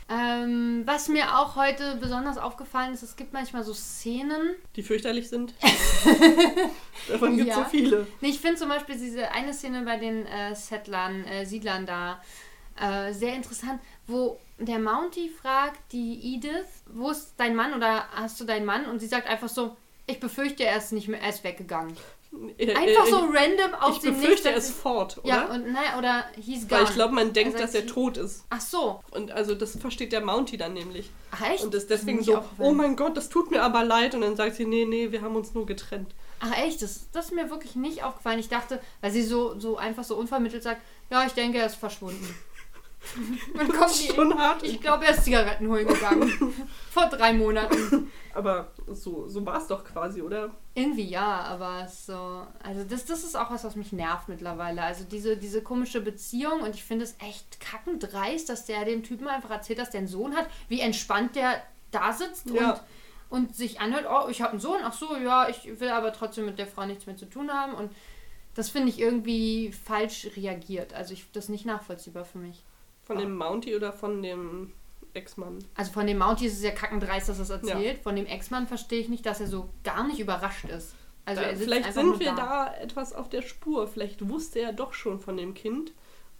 Ähm, 0.09 0.83
was 0.85 1.07
mir 1.07 1.37
auch 1.37 1.55
heute 1.55 1.95
besonders 2.01 2.37
aufgefallen 2.37 2.93
ist, 2.93 3.01
es 3.03 3.15
gibt 3.15 3.31
manchmal 3.33 3.63
so 3.63 3.73
Szenen. 3.73 4.55
Die 4.75 4.83
fürchterlich 4.83 5.29
sind. 5.29 5.53
Davon 7.09 7.37
gibt 7.37 7.49
es 7.49 7.55
Ja. 7.55 7.63
so 7.63 7.69
viele. 7.69 8.07
Nee, 8.21 8.29
ich 8.29 8.39
finde 8.39 8.57
zum 8.57 8.69
Beispiel 8.69 8.97
diese 8.97 9.31
eine 9.31 9.53
Szene 9.53 9.83
bei 9.83 9.97
den 9.97 10.25
äh, 10.25 10.55
Settlern, 10.55 11.23
äh, 11.25 11.45
Siedlern 11.45 11.85
da 11.85 12.21
äh, 12.79 13.13
sehr 13.13 13.35
interessant, 13.35 13.81
wo 14.07 14.39
der 14.59 14.79
Mountie 14.79 15.29
fragt 15.29 15.91
die 15.91 16.35
Edith, 16.35 16.83
wo 16.87 17.09
ist 17.11 17.33
dein 17.37 17.55
Mann 17.55 17.73
oder 17.73 18.05
hast 18.13 18.39
du 18.39 18.45
deinen 18.45 18.65
Mann? 18.65 18.85
Und 18.85 18.99
sie 18.99 19.07
sagt 19.07 19.27
einfach 19.27 19.49
so, 19.49 19.75
ich 20.07 20.19
befürchte, 20.19 20.63
er 20.65 20.77
ist 20.77 20.91
nicht 20.91 21.07
mehr, 21.07 21.21
er 21.21 21.29
ist 21.29 21.43
weggegangen. 21.43 21.95
Äh, 22.57 22.73
Einfach 22.73 23.07
äh, 23.07 23.09
so 23.09 23.17
random 23.17 23.73
aus 23.79 23.95
Ich 23.97 24.01
dem 24.03 24.15
befürchte, 24.15 24.49
er 24.49 24.55
Nichts. 24.55 24.69
ist 24.69 24.77
fort, 24.77 25.17
oder? 25.17 25.27
Ja, 25.27 25.45
und 25.53 25.71
nein, 25.71 25.97
oder 25.97 26.25
he's 26.37 26.61
gone. 26.67 26.71
Weil 26.81 26.83
ich 26.85 26.93
glaube, 26.93 27.13
man 27.13 27.33
denkt, 27.33 27.55
Er 27.55 27.61
dass 27.61 27.75
er 27.75 27.85
tot 27.85 28.15
ist. 28.17 28.45
Ach 28.49 28.61
so. 28.61 29.01
Und 29.11 29.31
also 29.31 29.53
das 29.53 29.77
versteht 29.77 30.13
der 30.13 30.21
Mountie 30.21 30.55
dann 30.57 30.73
nämlich. 30.73 31.11
Ach 31.31 31.41
echt? 31.49 31.63
Und 31.63 31.75
ist 31.75 31.89
deswegen 31.89 32.23
so, 32.23 32.41
oh 32.57 32.71
mein 32.71 32.95
Gott, 32.95 33.17
das 33.17 33.27
tut 33.29 33.51
mir 33.51 33.61
aber 33.61 33.83
leid. 33.83 34.15
Und 34.15 34.21
dann 34.21 34.37
sagt 34.37 34.55
sie, 34.55 34.65
nee, 34.65 34.85
nee, 34.85 35.11
wir 35.11 35.21
haben 35.21 35.35
uns 35.35 35.53
nur 35.53 35.65
getrennt. 35.65 36.13
Ach 36.39 36.57
echt, 36.57 36.81
das, 36.81 37.07
das 37.11 37.25
ist 37.25 37.33
mir 37.33 37.49
wirklich 37.51 37.75
nicht 37.75 38.03
aufgefallen. 38.03 38.39
Ich 38.39 38.49
dachte, 38.49 38.81
weil 39.01 39.11
sie 39.11 39.23
so, 39.23 39.59
so 39.59 39.77
einfach 39.77 40.03
so 40.03 40.15
unvermittelt 40.15 40.63
sagt, 40.63 40.81
ja, 41.11 41.25
ich 41.25 41.33
denke, 41.33 41.57
er 41.59 41.65
ist 41.65 41.75
verschwunden. 41.75 42.33
Dann 43.57 43.67
kommt 43.69 43.99
die, 43.99 44.13
schon 44.13 44.37
hart. 44.37 44.63
ich 44.63 44.79
glaube, 44.79 45.05
er 45.05 45.11
ist 45.11 45.25
Zigaretten 45.25 45.67
holen 45.67 45.87
gegangen. 45.87 46.31
Vor 46.91 47.07
drei 47.07 47.33
Monaten. 47.33 48.11
Aber 48.33 48.71
so, 48.87 49.27
so 49.27 49.45
war 49.45 49.57
es 49.57 49.67
doch 49.67 49.83
quasi, 49.83 50.21
oder? 50.21 50.51
Irgendwie 50.75 51.09
ja, 51.09 51.41
aber 51.41 51.87
so. 51.87 52.45
Also 52.63 52.83
das, 52.87 53.05
das 53.05 53.23
ist 53.23 53.35
auch 53.35 53.51
was, 53.51 53.63
was 53.63 53.75
mich 53.75 53.91
nervt 53.91 54.29
mittlerweile. 54.29 54.83
Also 54.83 55.03
diese, 55.03 55.35
diese 55.35 55.61
komische 55.61 55.99
Beziehung 56.01 56.61
und 56.61 56.75
ich 56.75 56.83
finde 56.83 57.03
es 57.05 57.15
echt 57.19 57.59
kackendreist, 57.59 58.47
dass 58.49 58.65
der 58.65 58.85
dem 58.85 59.03
Typen 59.03 59.27
einfach 59.27 59.49
erzählt, 59.49 59.79
dass 59.79 59.89
der 59.89 59.99
einen 59.99 60.07
Sohn 60.07 60.35
hat, 60.35 60.47
wie 60.69 60.79
entspannt 60.79 61.35
der 61.35 61.61
da 61.91 62.13
sitzt 62.13 62.49
Ja. 62.51 62.79
und, 63.29 63.41
und 63.41 63.55
sich 63.55 63.81
anhört, 63.81 64.05
oh, 64.09 64.29
ich 64.29 64.41
habe 64.41 64.51
einen 64.51 64.61
Sohn, 64.61 64.79
ach 64.83 64.93
so, 64.93 65.17
ja, 65.17 65.49
ich 65.49 65.79
will 65.79 65.89
aber 65.89 66.13
trotzdem 66.13 66.45
mit 66.45 66.57
der 66.57 66.67
Frau 66.67 66.85
nichts 66.85 67.05
mehr 67.05 67.17
zu 67.17 67.25
tun 67.25 67.51
haben 67.51 67.73
und 67.73 67.91
das 68.55 68.69
finde 68.69 68.89
ich 68.89 68.99
irgendwie 68.99 69.71
falsch 69.71 70.27
reagiert. 70.35 70.93
Also 70.93 71.13
ich 71.13 71.25
das 71.31 71.45
ist 71.45 71.49
nicht 71.49 71.65
nachvollziehbar 71.65 72.25
für 72.25 72.37
mich. 72.37 72.63
Von 73.13 73.21
dem 73.21 73.35
Mountie 73.35 73.75
oder 73.75 73.91
von 73.93 74.21
dem 74.21 74.71
Ex-Mann? 75.13 75.59
Also 75.75 75.91
von 75.91 76.07
dem 76.07 76.17
Mountie 76.17 76.45
ist 76.45 76.53
es 76.57 76.63
ja 76.63 76.71
kackendreist, 76.71 77.29
dass 77.29 77.37
er 77.39 77.43
es 77.43 77.49
erzählt. 77.49 77.99
Von 78.03 78.15
dem 78.15 78.25
Ex-Mann 78.25 78.67
verstehe 78.67 78.99
ich 79.01 79.09
nicht, 79.09 79.25
dass 79.25 79.39
er 79.41 79.47
so 79.47 79.69
gar 79.83 80.05
nicht 80.07 80.19
überrascht 80.19 80.65
ist. 80.65 80.95
Also 81.25 81.41
Da- 81.41 81.55
vielleicht 81.55 81.93
sind 81.93 82.19
wir 82.19 82.31
da. 82.33 82.73
etwas 82.81 83.13
auf 83.13 83.29
der 83.29 83.41
Spur. 83.41 83.87
Vielleicht 83.87 84.27
wusste 84.29 84.59
er 84.59 84.73
doch 84.73 84.93
schon 84.93 85.19
von 85.19 85.37
dem 85.37 85.53
Kind. 85.53 85.93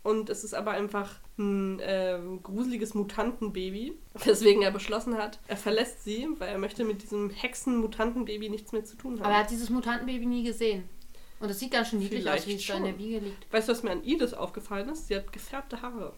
Und 0.04 0.32
es 0.32 0.44
ist 0.44 0.56
aber 0.56 0.72
einfach 0.72 1.20
ein 1.38 1.80
äh, 1.80 2.18
gruseliges 2.42 2.96
Mutantenbaby, 2.96 3.94
weswegen 4.16 4.64
er 4.64 4.72
beschlossen 4.72 5.16
hat, 5.16 5.38
er 5.48 5.58
verlässt 5.58 6.04
sie, 6.04 6.28
weil 6.40 6.50
er 6.50 6.58
möchte 6.58 6.84
mit 6.86 7.04
diesem 7.04 7.30
Hexen-Mutantenbaby 7.30 8.50
nichts 8.50 8.72
mehr 8.72 8.84
zu 8.84 8.96
tun 8.98 9.14
haben. 9.20 9.26
Aber 9.26 9.34
er 9.36 9.42
hat 9.42 9.52
dieses 9.52 9.70
Mutantenbaby 9.70 10.26
nie 10.26 10.44
gesehen. 10.44 10.90
Und 11.42 11.50
es 11.50 11.60
sieht 11.60 11.72
ganz 11.72 11.90
schön 11.90 12.00
niedlich 12.00 12.20
aus, 12.30 12.44
Vielleicht 12.44 12.48
wie 12.48 12.56
es 12.56 12.68
da 12.68 12.76
in 12.76 12.84
der. 12.84 12.98
Wiege 12.98 13.20
liegt. 13.20 13.52
weißt 13.54 13.68
du, 13.68 13.72
was 13.74 13.84
mir 13.84 13.92
an 13.92 14.04
Edith 14.04 14.34
aufgefallen 14.34 14.90
ist? 14.90 15.08
Sie 15.08 15.16
hat 15.16 15.32
gefärbte 15.34 15.82
Haare. 15.82 16.14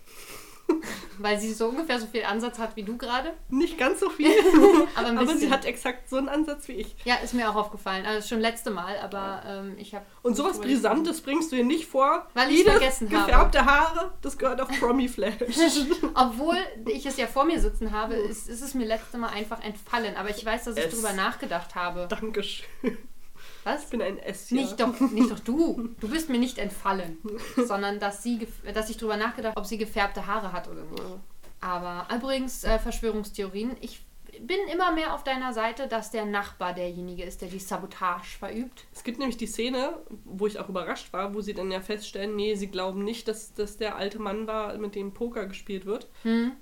Weil 1.17 1.39
sie 1.41 1.53
so 1.53 1.67
ungefähr 1.67 1.99
so 1.99 2.07
viel 2.07 2.23
Ansatz 2.23 2.57
hat 2.57 2.77
wie 2.77 2.83
du 2.83 2.95
gerade. 2.97 3.33
Nicht 3.49 3.77
ganz 3.77 3.99
so 3.99 4.09
viel, 4.09 4.31
Aber 4.95 5.09
aber 5.19 5.35
sie 5.35 5.51
hat 5.51 5.65
exakt 5.65 6.09
so 6.09 6.15
einen 6.15 6.29
Ansatz 6.29 6.69
wie 6.69 6.73
ich. 6.73 6.95
ja, 7.03 7.15
ist 7.15 7.33
mir 7.33 7.49
auch 7.49 7.55
aufgefallen. 7.55 8.05
Also 8.05 8.25
schon 8.29 8.39
letzte 8.39 8.71
Mal, 8.71 8.97
aber 8.99 9.43
ähm, 9.45 9.75
ich 9.77 9.93
habe. 9.93 10.05
Und 10.21 10.35
sowas 10.37 10.61
Brisantes 10.61 11.19
bringst 11.19 11.51
du 11.51 11.57
ihr 11.57 11.65
nicht 11.65 11.85
vor. 11.87 12.27
Weil 12.33 12.49
Edith, 12.49 12.63
vergessen 12.71 13.11
habe. 13.11 13.25
gefärbte 13.25 13.65
Haare, 13.65 14.13
das 14.21 14.37
gehört 14.37 14.61
auf 14.61 14.69
Promi 14.79 15.09
Flash. 15.09 15.33
Obwohl 16.15 16.55
ich 16.87 17.05
es 17.05 17.17
ja 17.17 17.27
vor 17.27 17.43
mir 17.43 17.59
sitzen 17.59 17.91
habe, 17.91 18.15
ist, 18.15 18.47
ist 18.47 18.61
es 18.61 18.73
mir 18.73 18.85
letzte 18.87 19.17
Mal 19.17 19.29
einfach 19.29 19.61
entfallen. 19.61 20.15
Aber 20.15 20.29
ich 20.29 20.45
weiß, 20.45 20.63
dass 20.63 20.77
ich 20.77 20.85
Es- 20.85 20.93
drüber 20.95 21.11
nachgedacht 21.11 21.75
habe. 21.75 22.07
Dankeschön. 22.09 22.65
Was? 23.63 23.85
Ich 23.85 23.89
bin 23.89 24.01
ein 24.01 24.19
Esstier. 24.19 24.61
Nicht 24.61 24.79
doch, 24.79 24.99
nicht 24.99 25.31
doch 25.31 25.39
du. 25.39 25.89
Du 25.99 26.09
bist 26.09 26.29
mir 26.29 26.39
nicht 26.39 26.57
entfallen. 26.57 27.17
sondern 27.55 27.99
dass, 27.99 28.23
sie, 28.23 28.47
dass 28.73 28.89
ich 28.89 28.97
drüber 28.97 29.17
nachgedacht 29.17 29.57
ob 29.57 29.65
sie 29.65 29.77
gefärbte 29.77 30.27
Haare 30.27 30.51
hat 30.51 30.67
oder 30.67 30.83
nicht. 30.83 31.03
Aber 31.61 32.07
übrigens, 32.13 32.63
äh, 32.63 32.77
Verschwörungstheorien. 32.77 33.77
Ich 33.81 34.01
bin 34.41 34.57
immer 34.71 34.91
mehr 34.91 35.13
auf 35.13 35.23
deiner 35.23 35.53
Seite, 35.53 35.87
dass 35.87 36.11
der 36.11 36.25
Nachbar 36.25 36.73
derjenige 36.73 37.23
ist, 37.23 37.41
der 37.41 37.49
die 37.49 37.59
Sabotage 37.59 38.37
verübt. 38.37 38.85
Es 38.93 39.03
gibt 39.03 39.19
nämlich 39.19 39.37
die 39.37 39.47
Szene, 39.47 40.01
wo 40.25 40.47
ich 40.47 40.59
auch 40.59 40.69
überrascht 40.69 41.13
war, 41.13 41.33
wo 41.33 41.41
sie 41.41 41.53
dann 41.53 41.71
ja 41.71 41.81
feststellen, 41.81 42.35
nee, 42.35 42.55
sie 42.55 42.67
glauben 42.67 43.03
nicht, 43.03 43.27
dass 43.27 43.53
das 43.53 43.77
der 43.77 43.95
alte 43.95 44.19
Mann 44.19 44.47
war, 44.47 44.77
mit 44.77 44.95
dem 44.95 45.13
Poker 45.13 45.45
gespielt 45.45 45.85
wird. 45.85 46.07
Hm? 46.23 46.53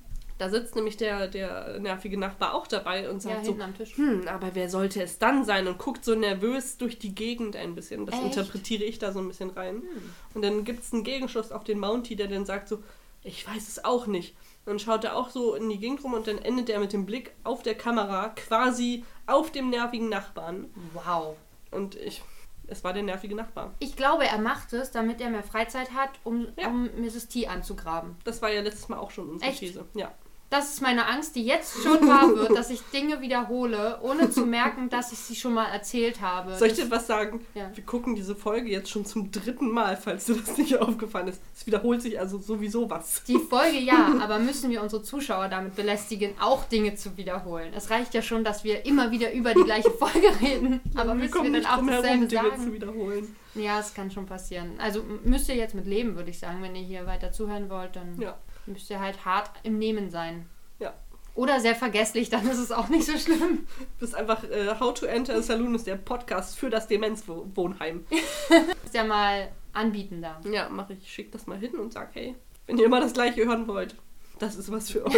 Da 0.42 0.50
sitzt 0.50 0.76
nämlich 0.76 0.98
der, 0.98 1.28
der 1.28 1.78
nervige 1.80 2.18
Nachbar 2.18 2.56
auch 2.56 2.66
dabei 2.66 3.08
und 3.12 3.24
Ja, 3.24 3.30
sagt 3.36 3.46
so, 3.46 3.58
am 3.62 3.78
Tisch. 3.78 3.96
hm, 3.96 4.28
aber 4.28 4.56
wer 4.56 4.72
sollte 4.72 5.04
es 5.04 5.20
dann 5.20 5.46
sein? 5.46 5.68
Und 5.68 5.78
guckt 5.78 6.04
so 6.04 6.16
nervös 6.16 6.78
durch 6.78 6.98
die 6.98 7.14
Gegend 7.14 7.56
ein 7.56 7.76
bisschen. 7.76 8.08
Das 8.08 8.16
Echt? 8.16 8.24
interpretiere 8.26 8.84
ich 8.84 8.98
da 8.98 9.12
so 9.12 9.20
ein 9.20 9.28
bisschen 9.28 9.52
rein. 9.52 9.84
Und 10.34 10.42
dann 10.42 10.64
gibt 10.64 10.82
es 10.84 10.94
einen 10.94 11.04
Gegenschluss 11.04 11.52
auf 11.52 11.64
den 11.64 11.78
Mountie, 11.80 12.16
der 12.16 12.28
dann 12.28 12.48
sagt 12.48 12.70
so, 12.70 12.82
ich 13.24 13.48
weiß 13.48 13.68
es 13.68 13.86
auch 13.86 14.08
nicht. 14.08 14.36
Dann 14.66 14.80
schaut 14.80 15.04
er 15.04 15.16
auch 15.16 15.30
so 15.30 15.54
in 15.54 15.70
die 15.70 15.78
Gegend 15.78 16.04
rum 16.04 16.16
und 16.16 16.26
dann 16.26 16.40
endet 16.40 16.72
er 16.72 16.80
mit 16.80 16.92
dem 16.92 17.06
Blick 17.06 17.34
auf 17.44 17.62
der 17.62 17.76
Kamera 17.76 18.30
quasi 18.30 19.06
auf 19.28 19.52
dem 19.52 19.70
nervigen 19.70 20.10
Nachbarn. 20.10 20.72
Wow. 20.94 21.36
Und 21.70 21.94
ich, 21.96 22.24
es 22.66 22.84
war 22.84 22.94
der 22.94 23.04
nervige 23.04 23.36
Nachbar. 23.36 23.76
Ich 23.78 23.96
glaube, 23.96 24.26
er 24.26 24.40
macht 24.40 24.74
es, 24.74 24.90
damit 24.90 25.22
er 25.22 25.30
mehr 25.30 25.44
Freizeit 25.44 25.92
hat, 25.94 26.10
um, 26.24 26.48
Ja. 26.58 26.68
um 26.70 26.90
Mrs. 27.00 27.28
T 27.28 27.46
anzugraben. 27.46 28.16
Das 28.24 28.42
war 28.42 28.52
ja 28.52 28.62
letztes 28.62 28.90
Mal 28.90 28.98
auch 28.98 29.12
schon 29.12 29.30
unsere 29.30 29.52
Echt? 29.52 29.60
These. 29.60 29.86
Ja. 29.94 30.12
Das 30.52 30.74
ist 30.74 30.82
meine 30.82 31.08
Angst, 31.08 31.38
die 31.38 31.46
jetzt 31.46 31.82
schon 31.82 32.06
wahr 32.10 32.28
wird, 32.36 32.58
dass 32.58 32.70
ich 32.70 32.82
Dinge 32.94 33.22
wiederhole, 33.22 34.00
ohne 34.02 34.30
zu 34.30 34.46
merken, 34.46 34.90
dass 34.90 35.14
ich 35.14 35.20
sie 35.20 35.34
schon 35.38 35.54
mal 35.54 35.68
erzählt 35.68 36.20
habe. 36.20 36.58
Soll 36.58 36.68
ich 36.68 36.74
dir 36.74 36.92
was 36.92 37.08
sagen? 37.08 37.40
Ja. 37.56 37.72
Wir 37.74 37.86
gucken 37.86 38.16
diese 38.16 38.36
Folge 38.36 38.70
jetzt 38.70 38.90
schon 38.90 39.06
zum 39.06 39.32
dritten 39.32 39.72
Mal, 39.72 39.96
falls 39.96 40.26
dir 40.26 40.36
das 40.36 40.58
nicht 40.58 40.76
aufgefallen 40.78 41.30
ist. 41.30 41.42
Es 41.56 41.66
wiederholt 41.66 42.02
sich 42.02 42.20
also 42.20 42.38
sowieso 42.38 42.90
was. 42.90 43.24
Die 43.24 43.38
Folge 43.38 43.80
ja, 43.80 44.14
aber 44.22 44.40
müssen 44.40 44.70
wir 44.70 44.82
unsere 44.82 45.02
Zuschauer 45.02 45.48
damit 45.48 45.78
belästigen, 45.78 46.34
auch 46.42 46.66
Dinge 46.66 46.96
zu 46.96 47.16
wiederholen? 47.16 47.72
Es 47.74 47.90
reicht 47.90 48.14
ja 48.14 48.22
schon, 48.22 48.44
dass 48.44 48.66
wir 48.66 48.86
immer 48.86 49.10
wieder 49.10 49.32
über 49.32 49.54
die 49.54 49.64
gleiche 49.64 49.92
Folge 49.92 50.28
reden, 50.42 50.82
aber 50.96 51.12
wir 51.12 51.16
müssen 51.16 51.44
wir 51.44 51.62
dann 51.62 51.66
auch 51.66 51.78
drum 51.78 51.88
herum, 51.88 52.04
dasselbe 52.04 52.28
Dinge 52.28 52.42
zu 52.42 52.60
sagen? 52.60 52.74
wiederholen. 52.74 53.36
Ja, 53.56 53.80
es 53.80 53.94
kann 53.94 54.12
schon 54.12 54.26
passieren. 54.26 54.74
Also 54.80 55.02
müsst 55.24 55.48
ihr 55.48 55.56
jetzt 55.56 55.76
mit 55.76 55.86
leben, 55.86 56.18
würde 56.18 56.30
ich 56.30 56.40
sagen. 56.40 56.62
Wenn 56.62 56.76
ihr 56.76 56.84
hier 56.84 57.06
weiter 57.06 57.32
zuhören 57.32 57.70
wollt, 57.70 57.96
dann 57.96 58.20
Ja. 58.20 58.38
Müsst 58.66 58.90
ihr 58.90 59.00
halt 59.00 59.26
hart 59.26 59.52
im 59.64 59.78
Nehmen 59.78 60.10
sein. 60.10 60.48
Ja. 60.80 60.94
Oder 61.36 61.60
sehr 61.60 61.76
vergesslich, 61.76 62.30
dann 62.30 62.48
ist 62.50 62.58
es 62.58 62.72
auch 62.72 62.90
nicht 62.90 63.06
so 63.06 63.18
schlimm. 63.18 63.68
Das 64.00 64.10
ist 64.10 64.16
einfach 64.16 64.44
äh, 64.44 64.80
How 64.80 64.94
to 64.94 65.06
Enter 65.06 65.36
a 65.36 65.42
Saloon 65.42 65.76
ist 65.76 65.88
der 65.88 65.96
Podcast 65.96 66.58
für 66.58 66.70
das 66.70 66.88
Demenzwohnheim. 66.88 68.06
Ist 68.86 68.94
ja 68.94 69.04
mal 69.04 69.50
anbieten 69.74 70.22
da. 70.22 70.42
Ja, 70.52 70.68
mache 70.70 70.94
ich. 70.94 71.12
Schick 71.12 71.32
das 71.32 71.48
mal 71.48 71.58
hin 71.58 71.76
und 71.76 71.94
sag, 71.94 72.10
hey, 72.14 72.36
wenn 72.68 72.78
ihr 72.78 72.86
immer 72.86 73.00
das 73.00 73.14
gleiche 73.14 73.46
hören 73.46 73.68
wollt, 73.68 73.96
das 74.42 74.56
ist 74.56 74.72
was 74.72 74.90
für 74.90 75.06
euch. 75.06 75.14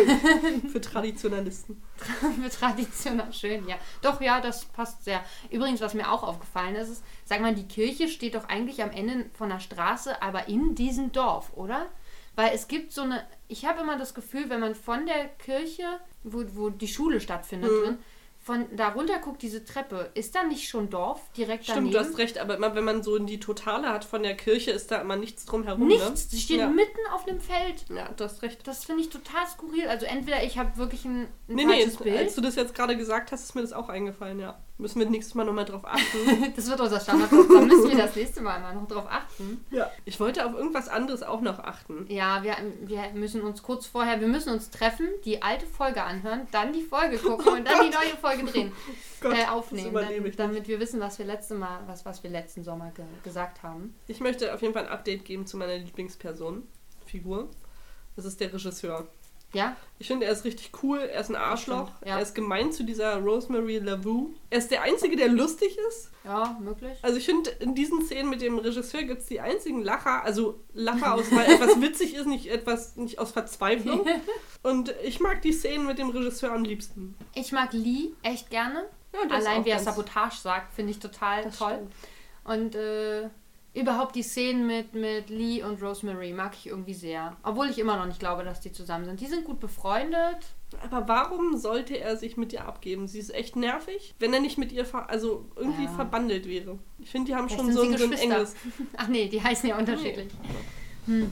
für 0.72 0.82
Traditionalisten. 0.82 1.82
Für 2.42 2.50
traditionell 2.50 3.32
schön, 3.32 3.68
ja. 3.68 3.78
Doch, 4.02 4.20
ja, 4.20 4.42
das 4.42 4.66
passt 4.66 5.06
sehr. 5.06 5.24
Übrigens, 5.50 5.80
was 5.80 5.94
mir 5.94 6.12
auch 6.12 6.24
aufgefallen 6.24 6.76
ist, 6.76 6.90
ist, 6.90 7.04
sag 7.24 7.40
mal, 7.40 7.56
die 7.56 7.68
Kirche 7.68 8.10
steht 8.10 8.36
doch 8.36 8.50
eigentlich 8.50 8.84
am 8.84 8.92
Ende 8.92 9.30
von 9.34 9.48
der 9.50 9.62
Straße, 9.62 10.22
aber 10.22 10.50
in 10.50 10.76
diesem 10.76 11.14
Dorf, 11.14 11.54
oder? 11.56 11.88
Weil 12.36 12.52
es 12.56 12.68
gibt 12.68 12.92
so 12.92 13.02
eine, 13.02 13.25
ich 13.48 13.66
habe 13.66 13.82
immer 13.82 13.98
das 13.98 14.13
Gefühl, 14.13 14.50
wenn 14.50 14.60
man 14.60 14.75
von 14.75 15.06
der 15.06 15.28
Kirche, 15.28 15.84
wo, 16.24 16.44
wo 16.54 16.70
die 16.70 16.88
Schule 16.88 17.20
stattfindet, 17.20 17.72
Mhm. 17.72 17.84
drin, 17.84 17.98
von 18.40 18.66
da 18.75 18.90
runter 18.90 19.20
guckt, 19.20 19.42
diese 19.42 19.63
Treppe, 19.63 20.12
ist 20.16 20.36
da 20.36 20.44
nicht 20.44 20.68
schon 20.68 20.90
Dorf 20.90 21.32
direkt 21.32 21.63
Stimmt, 21.63 21.78
daneben? 21.78 21.94
du 21.94 22.00
hast 22.00 22.18
recht, 22.18 22.38
aber 22.40 22.58
immer 22.58 22.75
wenn 22.75 22.84
man 22.84 23.02
so 23.02 23.16
in 23.16 23.25
die 23.25 23.40
Totale 23.40 23.88
hat 23.88 24.04
von 24.04 24.22
der 24.22 24.36
Kirche, 24.36 24.72
ist 24.72 24.92
da 24.92 25.00
immer 25.00 25.16
nichts 25.16 25.46
drumherum. 25.46 25.80
Ne? 25.88 25.96
Nichts, 25.96 26.30
sie 26.30 26.40
steht 26.42 26.58
Ja. 26.60 26.68
mitten 26.68 27.00
auf 27.13 27.25
einem 27.25 27.40
Feld. 27.40 27.86
Ja, 27.90 28.10
du 28.10 28.24
hast 28.25 28.42
recht. 28.42 28.68
Das 28.68 28.84
finde 28.84 29.02
ich 29.04 29.10
total 29.10 29.48
skurril. 29.48 29.88
Also 29.88 30.06
entweder 30.08 30.44
ich 30.44 30.58
habe 30.58 30.75
wirklich 30.75 31.06
ein, 31.06 31.22
ein 31.22 31.30
Nee, 31.48 31.63
nee, 31.63 31.72
falsches 31.72 31.96
als 31.96 32.04
Bild. 32.04 32.38
du 32.38 32.42
das 32.42 32.56
jetzt 32.56 32.75
gerade 32.75 32.98
gesagt 32.98 33.32
hast, 33.32 33.44
ist 33.44 33.56
mir 33.56 33.62
das 33.62 33.72
auch 33.72 33.88
eingefallen, 33.88 34.40
ja. 34.40 34.60
Müssen 34.77 35.00
wir 35.00 35.10
nächstes 35.10 35.36
Mal 35.36 35.46
nochmal 35.46 35.65
drauf 35.65 35.86
achten. 35.86 36.53
Das 36.56 36.68
wird 36.68 36.80
unser 36.80 37.00
Standard. 37.00 37.32
Da 37.32 37.62
müssen 37.62 37.89
wir 37.89 37.98
das 37.98 38.15
nächste 38.15 38.42
Mal 38.42 38.60
mal 38.60 38.74
noch 38.74 38.88
drauf 38.88 39.06
achten. 39.08 39.63
ja. 39.70 39.89
Ich 40.06 40.20
wollte 40.20 40.46
auf 40.46 40.53
irgendwas 40.53 40.89
anderes 40.89 41.22
auch 41.22 41.42
noch 41.42 41.60
achten. 41.60 42.06
Ja, 42.10 42.44
wir, 42.44 42.56
wir 42.82 43.12
müssen 43.13 43.42
uns 43.42 43.62
kurz 43.62 43.86
vorher, 43.86 44.20
wir 44.20 44.27
müssen 44.27 44.51
uns 44.51 44.72
treffen, 44.72 45.08
die 45.25 45.42
alte 45.44 45.68
Folge 45.68 46.03
anhören, 46.03 46.48
dann 46.51 46.74
die 46.74 46.82
Folge 46.82 47.18
gucken 47.18 47.53
und 47.53 47.68
dann 47.68 47.82
die 47.86 47.89
neue 47.96 48.18
Folge 48.20 48.46
drehen, 48.46 48.72
Gott, 49.22 49.38
äh, 49.38 49.46
aufnehmen, 49.46 49.94
dann, 49.94 50.34
damit 50.36 50.68
wir 50.68 50.80
wissen, 50.80 51.00
was 51.00 51.20
wir 51.20 51.25
letzte 51.25 51.53
Mal, 51.56 51.82
was, 51.86 52.03
was 52.06 52.24
wir 52.24 52.32
letzten 52.32 52.63
Sommer 52.63 52.92
ge 52.92 53.06
gesagt 53.24 53.62
haben. 53.62 53.96
Ich 54.08 54.22
möchte 54.22 54.53
auf 54.53 54.62
jeden 54.62 54.74
Fall 54.74 54.86
ein 54.86 54.92
Update 54.92 55.24
geben 55.24 55.46
zu 55.46 55.58
meiner 55.58 55.77
Lieblingsperson, 55.77 56.63
Figur. 57.06 57.50
Das 58.15 58.25
ist 58.25 58.39
der 58.39 58.51
Regisseur. 58.53 59.08
Ja, 59.53 59.75
Ich 60.00 60.07
finde, 60.07 60.25
er 60.25 60.31
ist 60.33 60.43
richtig 60.43 60.72
cool, 60.83 61.00
er 61.00 61.22
ist 61.22 61.29
ein 61.29 61.36
Arschloch, 61.36 61.88
stimmt, 61.95 62.07
ja. 62.10 62.15
er 62.17 62.22
ist 62.22 62.33
gemein 62.36 62.72
zu 62.72 62.83
dieser 62.83 63.17
Rosemary 63.19 63.77
Lavu. 63.77 64.31
Er 64.50 64.57
ist 64.57 64.72
der 64.72 64.81
Einzige, 64.81 65.15
der 65.15 65.29
lustig 65.29 65.77
ist. 65.89 66.10
ja, 66.25 66.57
möglich. 66.60 66.98
Also 67.01 67.17
ich 67.17 67.25
finde, 67.25 67.50
in 67.60 67.75
diesen 67.75 68.01
Szenen 68.03 68.29
mit 68.29 68.41
dem 68.41 68.57
Regisseur 68.57 69.03
gibt 69.03 69.22
es 69.22 69.27
die 69.27 69.39
einzigen 69.39 69.81
Lacher, 69.83 70.24
also 70.24 70.60
Lacher 70.74 71.13
aus, 71.13 71.31
weil 71.31 71.45
etwas 71.53 71.79
witzig 71.81 72.15
ist, 72.15 72.25
nicht 72.27 72.48
etwas 72.48 72.95
nicht 72.95 73.19
aus 73.19 73.31
Verzweiflung. 73.31 74.05
Und 74.63 74.93
ich 75.03 75.19
mag 75.19 75.41
die 75.41 75.53
Szenen 75.53 75.86
mit 75.86 76.00
dem 76.00 76.10
Regisseur 76.10 76.51
am 76.51 76.63
liebsten. 76.63 77.15
Ich 77.36 77.51
mag 77.51 77.74
Lee 77.74 78.10
echt 78.24 78.50
gerne. 78.50 78.86
Ja, 79.13 79.19
Allein 79.36 79.63
wie 79.65 79.69
er 79.69 79.79
Sabotage 79.79 80.38
sagt, 80.38 80.74
finde 80.74 80.91
ich 80.91 81.00
total 81.00 81.43
Das 81.43 81.57
toll. 81.60 81.74
stimmt. 81.74 81.93
Und 82.45 82.75
äh, 82.75 83.29
überhaupt 83.74 84.15
die 84.15 84.24
Szenen 84.24 84.68
mit, 84.68 84.94
mit 84.94 85.30
Lee 85.30 85.63
und 85.63 85.82
Rosemary 85.82 86.32
mag 86.32 86.53
ich 86.53 86.68
irgendwie 86.68 86.94
sehr. 86.94 87.36
Obwohl 87.44 87.70
ich 87.70 87.80
immer 87.80 87.98
noch 87.98 88.06
nicht 88.06 88.20
glaube, 88.20 88.44
dass 88.44 88.62
die 88.62 88.72
zusammen 88.72 89.06
sind. 89.06 89.20
Die 89.20 89.25
sind 89.27 89.46
gut 89.46 89.60
befreundet. 89.60 90.38
Aber 90.89 91.08
warum 91.08 91.58
sollte 91.58 92.00
er 92.00 92.18
sich 92.18 92.36
mit 92.36 92.51
ihr 92.53 92.65
abgeben? 92.65 93.08
Sie 93.08 93.20
ist 93.20 93.34
echt 93.34 93.56
nervig, 93.56 94.15
wenn 94.20 94.34
er 94.34 94.39
nicht 94.39 94.58
mit 94.58 94.72
ihr 94.72 94.86
ver 94.86 95.10
also 95.10 95.46
irgendwie 95.56 95.84
Ja. 95.86 95.92
verbandelt 95.92 96.48
wäre. 96.48 96.80
Ich 97.00 97.12
finde, 97.12 97.27
die 97.32 97.36
haben 97.36 97.48
Vielleicht 97.48 97.63
schon 97.63 97.74
so 97.74 97.84
ein, 97.84 97.98
so 97.98 98.06
ein 98.06 98.13
enges. 98.13 98.56
Ach 98.98 99.08
nee, 99.08 99.27
die 99.27 99.42
heißen 99.42 99.70
ja 99.70 99.77
unterschiedlich. 99.77 100.32
Hm. 101.06 101.32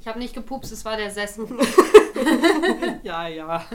Ich 0.00 0.06
habe 0.06 0.18
nicht 0.18 0.34
gepupst, 0.34 0.72
es 0.72 0.84
war 0.84 0.96
der 0.96 1.10
Sessel. 1.10 1.46
Ja, 3.02 3.28
ja. 3.28 3.64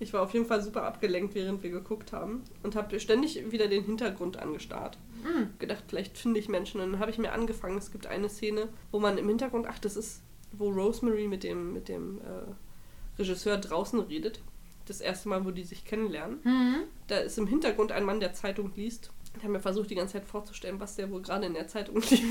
Ich 0.00 0.12
war 0.12 0.22
auf 0.22 0.34
jeden 0.34 0.44
Fall 0.44 0.60
super 0.60 0.82
abgelenkt, 0.82 1.34
während 1.34 1.62
wir 1.62 1.70
geguckt 1.70 2.12
haben 2.12 2.42
und 2.62 2.74
habe 2.74 2.98
ständig 2.98 3.50
wieder 3.52 3.68
den 3.68 3.84
Hintergrund 3.84 4.36
angestarrt. 4.36 4.98
Hm. 5.24 5.50
Gedacht, 5.58 5.84
vielleicht 5.88 6.18
finde 6.18 6.38
ich 6.38 6.48
Menschen. 6.48 6.80
Und 6.80 6.92
dann 6.92 7.00
habe 7.00 7.10
ich 7.10 7.18
mir 7.18 7.32
angefangen, 7.32 7.78
es 7.78 7.90
gibt 7.90 8.06
eine 8.06 8.28
Szene, 8.28 8.68
wo 8.92 9.00
man 9.00 9.18
im 9.18 9.28
Hintergrund, 9.28 9.66
ach, 9.68 9.78
das 9.78 9.96
ist, 9.96 10.22
wo 10.52 10.70
Rosemary 10.70 11.26
mit 11.26 11.42
dem, 11.42 11.72
mit 11.72 11.88
dem 11.88 12.20
äh, 12.20 13.18
Regisseur 13.18 13.56
draußen 13.56 14.00
redet. 14.00 14.40
Das 14.86 15.00
erste 15.00 15.30
Mal, 15.30 15.44
wo 15.44 15.50
die 15.50 15.64
sich 15.64 15.84
kennenlernen. 15.84 16.40
Hm. 16.44 16.82
Da 17.06 17.18
ist 17.18 17.38
im 17.38 17.46
Hintergrund 17.46 17.90
ein 17.90 18.04
Mann, 18.04 18.20
der 18.20 18.34
Zeitung 18.34 18.72
liest. 18.76 19.10
Ich 19.36 19.42
habe 19.42 19.52
mir 19.52 19.60
versucht, 19.60 19.90
die 19.90 19.94
ganze 19.94 20.14
Zeit 20.14 20.26
vorzustellen, 20.26 20.78
was 20.78 20.96
der 20.96 21.10
wohl 21.10 21.22
gerade 21.22 21.46
in 21.46 21.54
der 21.54 21.66
Zeitung 21.66 21.96
liest. 22.10 22.22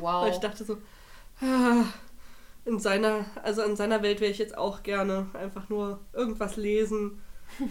Wow. 0.00 0.24
Weil 0.24 0.32
ich 0.32 0.38
dachte 0.38 0.64
so, 0.64 0.78
ah, 1.40 1.84
in 2.64 2.80
seiner, 2.80 3.24
also 3.42 3.62
in 3.62 3.76
seiner 3.76 4.02
Welt 4.02 4.20
wäre 4.20 4.30
ich 4.30 4.38
jetzt 4.38 4.58
auch 4.58 4.82
gerne 4.82 5.28
einfach 5.34 5.68
nur 5.68 6.00
irgendwas 6.12 6.56
lesen, 6.56 7.22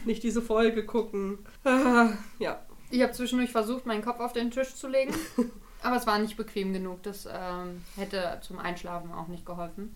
nicht 0.05 0.23
diese 0.23 0.41
Folge 0.41 0.85
gucken. 0.85 1.39
Ah, 1.65 2.13
ja, 2.39 2.65
Ich 2.91 3.01
habe 3.01 3.11
zwischendurch 3.13 3.51
versucht, 3.51 3.85
meinen 3.85 4.03
Kopf 4.03 4.19
auf 4.19 4.33
den 4.33 4.51
Tisch 4.51 4.75
zu 4.75 4.87
legen. 4.87 5.13
Aber 5.83 5.97
es 5.97 6.07
war 6.07 6.17
nicht 6.19 6.37
bequem 6.37 6.73
genug. 6.73 7.03
Das 7.03 7.27
ähm, 7.31 7.83
hätte 7.95 8.39
zum 8.41 8.57
Einschlafen 8.59 9.11
auch 9.13 9.27
nicht 9.27 9.45
geholfen. 9.45 9.95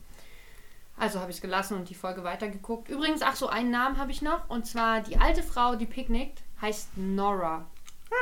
Also 0.98 1.20
habe 1.20 1.32
ich 1.32 1.38
es 1.38 1.42
gelassen 1.42 1.76
und 1.78 1.90
die 1.90 1.96
Folge 1.96 2.24
weitergeguckt. 2.24 2.90
Übrigens, 2.90 3.22
ach 3.22 3.36
so, 3.36 3.48
einen 3.48 3.72
Namen 3.72 3.98
habe 3.98 4.12
ich 4.12 4.22
noch. 4.22 4.50
Und 4.50 4.66
zwar 4.68 5.02
die 5.02 5.18
alte 5.18 5.42
Frau, 5.44 5.76
die 5.76 5.86
picknickt, 5.86 6.42
heißt 6.62 6.98
Nora. 6.98 7.66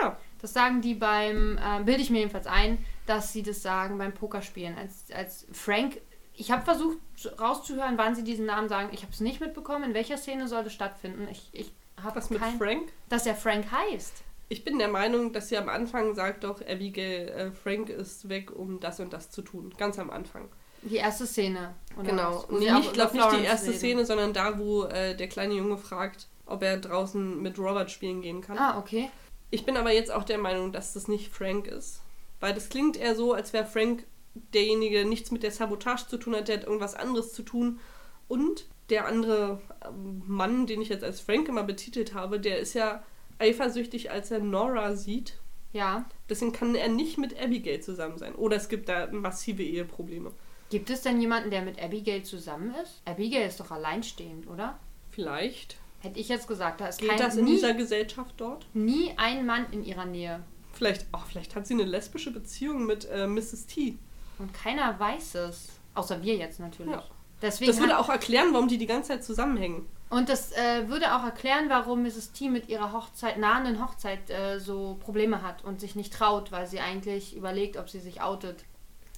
ah, 0.03 0.15
Das 0.41 0.53
sagen 0.53 0.81
die 0.81 0.93
beim, 0.93 1.57
äh, 1.57 1.83
bilde 1.83 2.01
ich 2.01 2.09
mir 2.11 2.19
jedenfalls 2.19 2.45
ein, 2.47 2.77
dass 3.07 3.33
sie 3.33 3.41
das 3.43 3.61
sagen 3.63 3.97
beim 3.97 4.13
Pokerspielen. 4.13 4.77
Als, 4.77 5.05
als 5.13 5.47
Frank, 5.51 5.99
ich 6.35 6.51
habe 6.51 6.63
versucht 6.63 6.99
zu- 7.15 7.29
rauszuhören, 7.39 7.97
wann 7.97 8.15
sie 8.15 8.23
diesen 8.23 8.45
Namen 8.45 8.69
sagen. 8.69 8.89
Ich 8.91 9.01
habe 9.01 9.11
es 9.11 9.21
nicht 9.21 9.41
mitbekommen. 9.41 9.83
In 9.85 9.93
welcher 9.95 10.17
Szene 10.17 10.47
soll 10.47 10.63
das 10.63 10.73
stattfinden? 10.73 11.27
Ich, 11.31 11.49
ich 11.53 11.71
habe 12.01 12.17
was 12.17 12.29
mit 12.29 12.39
kein... 12.39 12.57
Frank? 12.59 12.91
Dass 13.09 13.25
er 13.25 13.33
Frank 13.35 13.65
heißt. 13.71 14.23
Ich 14.49 14.63
bin 14.63 14.79
der 14.79 14.87
Meinung, 14.87 15.33
dass 15.33 15.49
sie 15.49 15.57
am 15.57 15.67
Anfang 15.67 16.15
sagt 16.15 16.43
doch, 16.43 16.61
Abigail, 16.61 17.27
äh, 17.29 17.51
Frank 17.51 17.89
ist 17.89 18.29
weg, 18.29 18.51
um 18.55 18.79
das 18.79 18.99
und 18.99 19.11
das 19.11 19.29
zu 19.29 19.41
tun. 19.41 19.73
Ganz 19.77 19.99
am 19.99 20.09
Anfang. 20.09 20.49
Die 20.83 20.95
erste 20.95 21.25
Szene. 21.25 21.75
oder 21.97 22.09
genau. 22.09 22.45
Nee, 22.49 22.69
ich 22.79 22.93
glaube 22.93 23.17
nicht 23.17 23.31
die 23.33 23.43
erste 23.43 23.69
reden. 23.69 23.77
Szene, 23.77 24.05
sondern 24.05 24.33
da, 24.33 24.57
wo 24.57 24.83
äh, 24.83 25.15
der 25.15 25.27
kleine 25.27 25.55
Junge 25.55 25.77
fragt, 25.77 26.27
ob 26.45 26.63
er 26.63 26.77
draußen 26.77 27.41
mit 27.41 27.59
Robert 27.59 27.91
spielen 27.91 28.21
gehen 28.21 28.41
kann. 28.41 28.57
Ah, 28.57 28.77
okay. 28.77 29.09
Ich 29.49 29.65
bin 29.65 29.75
aber 29.75 29.91
jetzt 29.91 30.11
auch 30.11 30.23
der 30.23 30.37
Meinung, 30.37 30.71
dass 30.71 30.93
das 30.93 31.07
nicht 31.07 31.31
Frank 31.31 31.67
ist. 31.67 32.01
Weil 32.39 32.53
das 32.53 32.69
klingt 32.69 32.97
eher 32.97 33.15
so, 33.15 33.33
als 33.33 33.53
wäre 33.53 33.65
Frank 33.65 34.05
derjenige, 34.53 34.97
der 34.97 35.05
nichts 35.05 35.31
mit 35.31 35.43
der 35.43 35.51
Sabotage 35.51 36.07
zu 36.07 36.17
tun 36.17 36.35
hat, 36.35 36.47
der 36.47 36.57
hat 36.57 36.65
irgendwas 36.65 36.95
anderes 36.95 37.33
zu 37.33 37.43
tun. 37.43 37.79
Und 38.27 38.67
der 38.89 39.07
andere 39.07 39.61
ähm, 39.85 40.21
Mann, 40.25 40.67
den 40.67 40.81
ich 40.81 40.89
jetzt 40.89 41.03
als 41.03 41.19
Frank 41.19 41.49
immer 41.49 41.63
betitelt 41.63 42.13
habe, 42.13 42.39
der 42.39 42.59
ist 42.59 42.73
ja 42.73 43.03
eifersüchtig, 43.39 44.11
als 44.11 44.31
er 44.31 44.39
Nora 44.39 44.95
sieht. 44.95 45.39
Ja. 45.73 46.05
Deswegen 46.29 46.53
kann 46.53 46.75
er 46.75 46.87
nicht 46.89 47.17
mit 47.17 47.39
Abigail 47.39 47.81
zusammen 47.81 48.17
sein. 48.17 48.35
Oder 48.35 48.57
es 48.57 48.69
gibt 48.69 48.89
da 48.89 49.07
massive 49.11 49.63
Eheprobleme. 49.63 50.31
Gibt 50.69 50.89
es 50.89 51.01
denn 51.01 51.21
jemanden, 51.21 51.51
der 51.51 51.61
mit 51.61 51.81
Abigail 51.81 52.23
zusammen 52.23 52.73
ist? 52.83 53.01
Abigail 53.05 53.47
ist 53.47 53.59
doch 53.59 53.71
alleinstehend, 53.71 54.47
oder? 54.47 54.79
Vielleicht. 55.11 55.77
Hätte 55.99 56.19
ich 56.19 56.29
jetzt 56.29 56.47
gesagt, 56.47 56.81
da 56.81 56.87
ist 56.87 56.99
Geht 56.99 57.09
kein, 57.09 57.19
das 57.19 57.35
in 57.37 57.45
nie, 57.45 57.51
dieser 57.51 57.73
Gesellschaft 57.73 58.35
dort? 58.37 58.65
nie 58.73 59.13
ein 59.17 59.45
Mann 59.45 59.65
in 59.71 59.83
ihrer 59.83 60.05
Nähe. 60.05 60.41
Vielleicht, 60.73 61.07
oh, 61.13 61.19
vielleicht 61.27 61.55
hat 61.55 61.65
sie 61.65 61.73
eine 61.73 61.83
lesbische 61.83 62.31
Beziehung 62.31 62.85
mit 62.85 63.05
äh, 63.05 63.25
Mrs. 63.27 63.65
T. 63.65 63.97
Und 64.37 64.53
keiner 64.53 64.99
weiß 64.99 65.35
es. 65.35 65.69
Außer 65.95 66.21
wir 66.21 66.35
jetzt 66.35 66.59
natürlich. 66.59 66.91
Ja. 66.93 67.03
Deswegen 67.41 67.71
Das 67.71 67.79
würde 67.79 67.97
auch 67.97 68.09
erklären, 68.09 68.49
warum 68.51 68.67
die 68.67 68.77
die 68.77 68.85
ganze 68.85 69.09
Zeit 69.09 69.23
zusammenhängen. 69.23 69.87
Und 70.09 70.29
das 70.29 70.51
äh, 70.53 70.87
würde 70.87 71.15
auch 71.15 71.23
erklären, 71.23 71.65
warum 71.69 72.03
Mrs. 72.03 72.31
T 72.31 72.49
mit 72.49 72.69
ihrer 72.69 72.93
Hochzeit, 72.93 73.37
nahenden 73.37 73.83
Hochzeit 73.83 74.29
äh, 74.29 74.59
so 74.59 74.97
Probleme 75.01 75.41
hat 75.41 75.65
und 75.65 75.81
sich 75.81 75.95
nicht 75.95 76.13
traut, 76.13 76.51
weil 76.51 76.65
sie 76.65 76.79
eigentlich 76.79 77.35
überlegt, 77.35 77.77
ob 77.77 77.89
sie 77.89 77.99
sich 77.99 78.21
outet. 78.21 78.63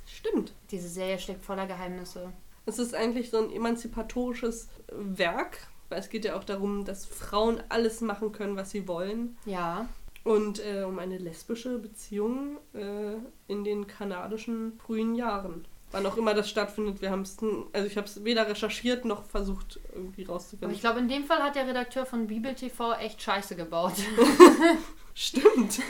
Stimmt. 0.07 0.53
Diese 0.71 0.89
Serie 0.89 1.19
steckt 1.19 1.45
voller 1.45 1.67
Geheimnisse. 1.67 2.31
Es 2.65 2.79
ist 2.79 2.95
eigentlich 2.95 3.29
so 3.29 3.37
ein 3.37 3.51
emanzipatorisches 3.51 4.69
Werk, 4.91 5.67
weil 5.89 5.99
es 5.99 6.09
geht 6.09 6.25
ja 6.25 6.35
auch 6.35 6.43
darum, 6.43 6.85
dass 6.85 7.05
Frauen 7.05 7.61
alles 7.69 8.01
machen 8.01 8.31
können, 8.31 8.55
was 8.55 8.71
sie 8.71 8.87
wollen. 8.87 9.37
Ja. 9.45 9.87
Und 10.23 10.63
äh, 10.65 10.83
um 10.83 10.99
eine 10.99 11.17
lesbische 11.17 11.77
Beziehung 11.77 12.57
äh, 12.73 13.15
in 13.47 13.63
den 13.63 13.87
kanadischen 13.87 14.79
frühen 14.79 15.15
Jahren. 15.15 15.67
Wann 15.91 16.05
auch 16.05 16.17
immer 16.17 16.33
das 16.35 16.47
stattfindet, 16.49 17.01
wir 17.01 17.09
haben 17.09 17.21
es, 17.23 17.37
also 17.73 17.87
ich 17.87 17.97
habe 17.97 18.05
es 18.05 18.23
weder 18.23 18.47
recherchiert 18.47 19.05
noch 19.05 19.23
versucht 19.23 19.79
irgendwie 19.93 20.23
Aber 20.25 20.33
rauszufinden. 20.33 20.71
ich 20.75 20.81
glaube, 20.81 20.99
in 20.99 21.07
dem 21.07 21.23
Fall 21.25 21.41
hat 21.41 21.55
der 21.55 21.67
Redakteur 21.67 22.05
von 22.05 22.27
Bibel 22.27 22.53
TV 22.53 22.93
echt 22.93 23.21
Scheiße 23.21 23.55
gebaut. 23.55 23.93
Stimmt. 25.13 25.79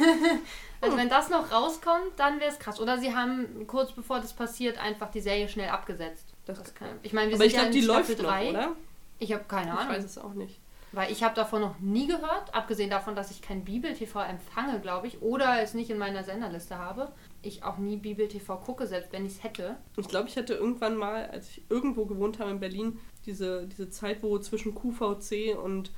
Also 0.81 0.95
wenn 0.95 1.09
das 1.09 1.29
noch 1.29 1.51
rauskommt, 1.51 2.13
dann 2.15 2.39
wäre 2.39 2.49
es 2.51 2.57
krass. 2.57 2.79
Oder 2.79 2.97
sie 2.99 3.13
haben 3.13 3.67
kurz 3.67 3.91
bevor 3.91 4.21
das 4.21 4.31
passiert 4.31 4.77
einfach 4.77 5.11
die 5.11 5.19
Serie 5.19 5.49
schnell 5.49 5.67
abgesetzt. 5.67 6.25
Das 6.45 6.57
Das 6.57 6.73
kann, 6.73 6.87
ich 7.03 7.11
meine, 7.11 7.27
wir 7.31 7.35
Aber 7.35 7.43
sind 7.43 7.51
ich 7.51 7.57
ja 7.57 7.63
in 7.63 7.71
die 7.73 7.81
Staffel 7.83 8.15
läuft 8.15 8.21
noch, 8.23 8.29
3. 8.29 8.49
oder? 8.51 8.75
Ich 9.19 9.33
habe 9.33 9.43
keine 9.45 9.73
Ich 9.73 9.77
Ahnung. 9.77 9.93
weiß 9.93 10.05
es 10.05 10.17
auch 10.17 10.33
nicht. 10.35 10.57
Weil 10.93 11.11
ich 11.11 11.21
habe 11.21 11.35
davon 11.35 11.59
noch 11.59 11.77
nie 11.79 12.07
gehört, 12.07 12.55
abgesehen 12.55 12.89
davon, 12.89 13.13
dass 13.13 13.29
ich 13.29 13.41
kein 13.41 13.65
Bibel-TV 13.65 14.21
empfange, 14.21 14.79
glaube 14.79 15.07
ich, 15.07 15.21
oder 15.21 15.61
es 15.61 15.73
nicht 15.73 15.89
in 15.89 15.97
meiner 15.97 16.23
Senderliste 16.23 16.77
habe. 16.77 17.11
Ich 17.41 17.63
auch 17.63 17.77
nie 17.77 17.97
Bibel-TV 17.97 18.57
gucke, 18.57 18.85
selbst 18.85 19.13
wenn 19.13 19.25
ich 19.25 19.33
es 19.33 19.43
hätte. 19.43 19.77
Ich 19.97 20.07
glaube, 20.07 20.27
ich 20.27 20.35
hatte 20.35 20.53
irgendwann 20.55 20.97
mal, 20.97 21.27
als 21.27 21.49
ich 21.49 21.63
irgendwo 21.69 22.05
gewohnt 22.05 22.39
habe 22.39 22.51
in 22.51 22.59
Berlin, 22.59 22.99
diese, 23.25 23.65
diese 23.67 23.89
Zeit, 23.89 24.21
wo 24.23 24.37
zwischen 24.39 24.75
QVC 24.75 25.57
und 25.57 25.91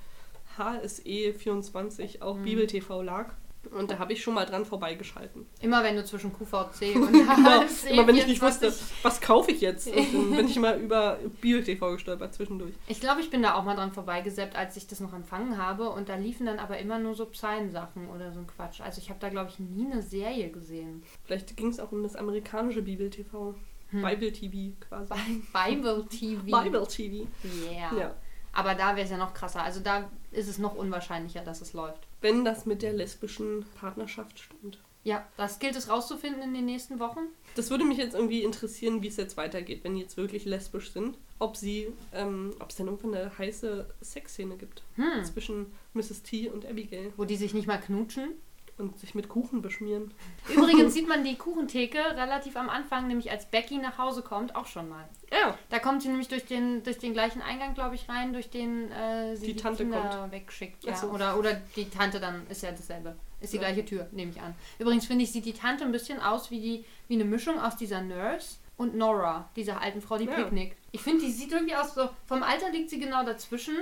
HSE 0.58 1.34
24 1.34 2.22
auch 2.22 2.38
Mhm. 2.38 2.44
Bibel 2.44 2.68
TV 2.68 3.02
lag. 3.02 3.34
Und 3.70 3.92
da 3.92 4.00
habe 4.00 4.12
ich 4.14 4.22
schon 4.24 4.34
mal 4.34 4.46
dran 4.46 4.66
vorbeigeschalten. 4.66 5.46
Immer 5.62 5.84
wenn 5.84 5.96
du 5.96 6.04
zwischen 6.04 6.34
QVC 6.34 6.96
und 6.96 7.14
Immer, 7.14 7.62
HSE 7.64 7.90
immer 7.90 8.08
wenn 8.08 8.16
ich 8.16 8.26
nicht 8.28 8.40
24 8.40 8.70
wusste, 8.72 8.84
was 9.04 9.22
kaufe 9.22 9.52
ich 9.52 9.62
jetzt? 9.62 9.88
Und 9.88 9.96
dann 10.14 10.32
bin 10.38 10.48
ich 10.48 10.60
mal 10.60 10.80
über 10.80 11.20
Bibel 11.42 11.64
TV 11.64 11.92
gestolpert 11.94 12.34
zwischendurch. 12.34 12.74
Ich 12.88 13.00
glaube, 13.00 13.22
ich 13.22 13.30
bin 13.30 13.44
da 13.44 13.54
auch 13.56 13.64
mal 13.64 13.76
dran 13.76 13.92
vorbeigesäppt, 13.92 14.56
als 14.56 14.76
ich 14.78 14.88
das 14.88 15.00
noch 15.00 15.14
empfangen 15.14 15.58
habe. 15.58 15.90
Und 15.90 16.10
da 16.10 16.16
liefen 16.16 16.46
dann 16.48 16.60
aber 16.60 16.80
immer 16.80 16.98
nur 17.00 17.14
so 17.16 17.26
Psalmsachen 17.28 18.10
oder 18.10 18.32
so 18.34 18.40
ein 18.40 18.48
Quatsch. 18.48 18.82
Also 18.82 19.00
ich 19.00 19.10
habe 19.10 19.20
da, 19.20 19.30
glaube 19.30 19.52
ich, 19.52 19.60
nie 19.60 19.86
eine 19.92 20.02
Serie 20.02 20.50
gesehen. 20.50 21.04
Vielleicht 21.26 21.56
ging 21.56 21.68
es 21.68 21.80
auch 21.80 21.92
um 21.92 22.02
das 22.04 22.16
amerikanische 22.16 22.82
Bibel 22.82 23.10
TV. 23.10 23.54
Bible 23.92 24.32
TV 24.32 24.74
quasi. 24.80 25.14
Bi- 25.14 25.76
Bible 25.76 26.06
TV. 26.10 26.44
Bible 26.64 26.88
TV. 26.88 27.28
Yeah. 27.70 27.98
Ja. 28.00 28.16
Aber 28.54 28.76
da 28.76 28.96
wäre 28.96 29.06
es 29.06 29.12
ja 29.12 29.18
noch 29.18 29.34
krasser. 29.34 29.64
Also 29.64 29.80
da 29.80 30.10
ist 30.32 30.48
es 30.48 30.58
noch 30.58 30.76
unwahrscheinlicher, 30.76 31.42
dass 31.42 31.62
es 31.62 31.74
läuft. 31.74 32.06
Wenn 32.22 32.44
das 32.46 32.66
mit 32.66 32.82
der 32.82 32.94
lesbischen 32.94 33.66
Partnerschaft 33.80 34.40
stimmt. 34.40 34.80
Ja, 35.04 35.26
das 35.36 35.58
gilt 35.58 35.76
es 35.76 35.90
rauszufinden 35.90 36.44
in 36.44 36.54
den 36.54 36.66
nächsten 36.66 37.00
Wochen. 37.00 37.22
Das 37.56 37.72
würde 37.72 37.86
mich 37.86 37.98
jetzt 37.98 38.14
irgendwie 38.14 38.44
interessieren, 38.44 39.02
wie 39.02 39.08
es 39.08 39.18
jetzt 39.18 39.36
weitergeht, 39.36 39.84
wenn 39.84 39.96
die 39.96 40.02
jetzt 40.02 40.16
wirklich 40.16 40.46
lesbisch 40.46 40.92
sind. 40.92 41.18
Ob 41.40 41.58
sie, 41.58 41.88
ähm, 42.14 42.54
ob 42.60 42.70
es 42.70 42.76
dann 42.76 42.86
irgendwann 42.86 43.16
eine 43.16 43.36
heiße 43.36 43.88
Sexszene 44.04 44.58
gibt 44.58 44.84
Hm. 44.98 45.24
zwischen 45.26 45.72
Mrs. 45.96 46.22
T 46.22 46.50
und 46.50 46.68
Abigail 46.68 47.12
Wo 47.18 47.26
die 47.26 47.36
sich 47.36 47.56
nicht 47.56 47.66
mal 47.66 47.80
knutschen. 47.80 48.34
Und 48.78 48.98
sich 49.00 49.14
mit 49.16 49.30
Kuchen 49.30 49.62
beschmieren. 49.62 50.14
Übrigens 50.50 50.94
sieht 50.96 51.08
man 51.08 51.24
die 51.24 51.38
Kuchentheke 51.38 52.00
relativ 52.00 52.56
am 52.56 52.70
Anfang, 52.70 53.08
nämlich 53.08 53.30
als 53.32 53.46
Becky 53.46 53.78
nach 53.78 53.98
Hause 53.98 54.22
kommt, 54.22 54.56
auch 54.56 54.66
schon 54.68 54.90
mal. 54.90 55.08
Ja, 55.32 55.58
Da 55.70 55.80
kommt 55.80 56.02
sie 56.02 56.10
nämlich 56.10 56.28
durch 56.28 56.46
den, 56.46 56.84
durch 56.84 56.98
den 56.98 57.14
gleichen 57.14 57.42
Eingang, 57.42 57.74
glaube 57.74 57.96
ich, 57.96 58.10
rein, 58.10 58.34
durch 58.34 58.50
den 58.50 58.92
äh, 58.92 59.36
sie 59.36 59.48
Die 59.48 59.54
die, 59.54 59.62
Tante 59.62 59.84
Kinder 59.84 60.28
wegschickt. 60.32 60.84
Ja. 60.84 60.96
So. 60.96 61.08
Oder, 61.08 61.38
oder 61.38 61.54
die 61.76 61.90
Tante 61.90 62.20
dann, 62.20 62.46
ist 62.50 62.64
ja 62.64 62.72
dasselbe. 62.72 63.16
Ist 63.40 63.54
die 63.54 63.58
Ja. 63.58 63.64
gleiche 63.64 63.86
Tür, 63.86 64.08
nehme 64.12 64.32
ich 64.32 64.42
an. 64.42 64.54
Übrigens 64.80 65.06
finde 65.06 65.24
ich, 65.24 65.32
sieht 65.32 65.46
die 65.46 65.54
Tante 65.54 65.84
ein 65.84 65.92
bisschen 65.92 66.20
aus 66.20 66.52
wie, 66.52 66.60
die, 66.62 66.86
wie 67.08 67.16
eine 67.16 67.26
Mischung 67.26 67.60
aus 67.60 67.76
dieser 67.76 68.02
Nurse 68.02 68.58
und 68.78 68.96
Nora, 68.96 69.50
dieser 69.56 69.82
alten 69.82 70.02
Frau, 70.02 70.18
die 70.18 70.26
Ja. 70.26 70.34
Picknick. 70.34 70.76
Ich 70.92 71.02
finde, 71.02 71.24
die 71.26 71.32
sieht 71.32 71.52
irgendwie 71.52 71.76
aus 71.76 71.94
so, 71.94 72.10
vom 72.26 72.44
Alter 72.44 72.70
liegt 72.72 72.90
sie 72.90 73.00
genau 73.00 73.24
dazwischen 73.24 73.76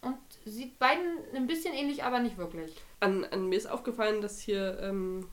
und 0.00 0.16
sieht 0.44 0.78
beiden 0.78 1.06
ein 1.34 1.46
bisschen 1.46 1.74
ähnlich, 1.74 2.04
aber 2.04 2.20
nicht 2.20 2.36
wirklich. 2.38 2.74
An, 3.00 3.24
an 3.24 3.48
mir 3.48 3.56
ist 3.56 3.68
aufgefallen, 3.70 4.20
dass 4.20 4.38
hier 4.40 4.78
ähm, 4.80 5.28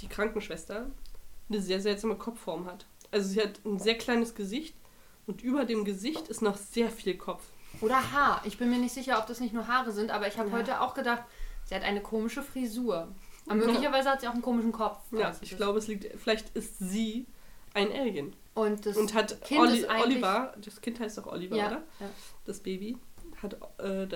die 0.00 0.08
Krankenschwester 0.08 0.90
eine 1.48 1.60
sehr 1.60 1.80
seltsame 1.80 2.16
Kopfform 2.16 2.66
hat. 2.66 2.86
Also 3.10 3.28
sie 3.28 3.40
hat 3.42 3.60
ein 3.64 3.78
sehr 3.78 3.96
kleines 3.98 4.34
Gesicht 4.34 4.74
und 5.26 5.42
über 5.42 5.64
dem 5.64 5.84
Gesicht 5.84 6.28
ist 6.28 6.42
noch 6.42 6.56
sehr 6.56 6.90
viel 6.90 7.16
Kopf. 7.16 7.42
Oder 7.80 8.12
Haar. 8.12 8.42
Ich 8.44 8.58
bin 8.58 8.70
mir 8.70 8.78
nicht 8.78 8.94
sicher, 8.94 9.18
ob 9.18 9.26
das 9.26 9.40
nicht 9.40 9.52
nur 9.54 9.66
Haare 9.66 9.92
sind, 9.92 10.10
aber 10.10 10.28
ich 10.28 10.38
habe 10.38 10.50
Ja. 10.50 10.56
heute 10.56 10.80
auch 10.80 10.94
gedacht, 10.94 11.22
sie 11.64 11.74
hat 11.74 11.82
eine 11.82 12.00
komische 12.02 12.42
Frisur. 12.42 13.08
Aber 13.46 13.56
möglicherweise 13.56 14.10
hat 14.10 14.20
sie 14.20 14.28
auch 14.28 14.34
einen 14.34 14.42
komischen 14.42 14.72
Kopf. 14.72 14.98
Ja, 15.10 15.34
ich 15.40 15.56
glaube, 15.56 15.78
es 15.78 15.88
liegt. 15.88 16.06
Vielleicht 16.20 16.54
ist 16.56 16.78
sie 16.78 17.26
ein 17.74 17.90
Alien. 17.90 18.36
Und 18.54 18.86
das 18.86 18.96
und 18.96 19.14
hat 19.14 19.42
Kind 19.42 19.60
Oli 19.62 19.86
Oliver, 19.86 20.54
das 20.62 20.80
Kind 20.80 21.00
heißt 21.00 21.18
doch 21.18 21.26
Oliver, 21.26 21.56
ja, 21.56 21.66
oder? 21.68 21.82
ja. 22.00 22.10
Das 22.44 22.60
Baby, 22.60 22.98
hat 23.42 23.56
äh, 23.78 24.06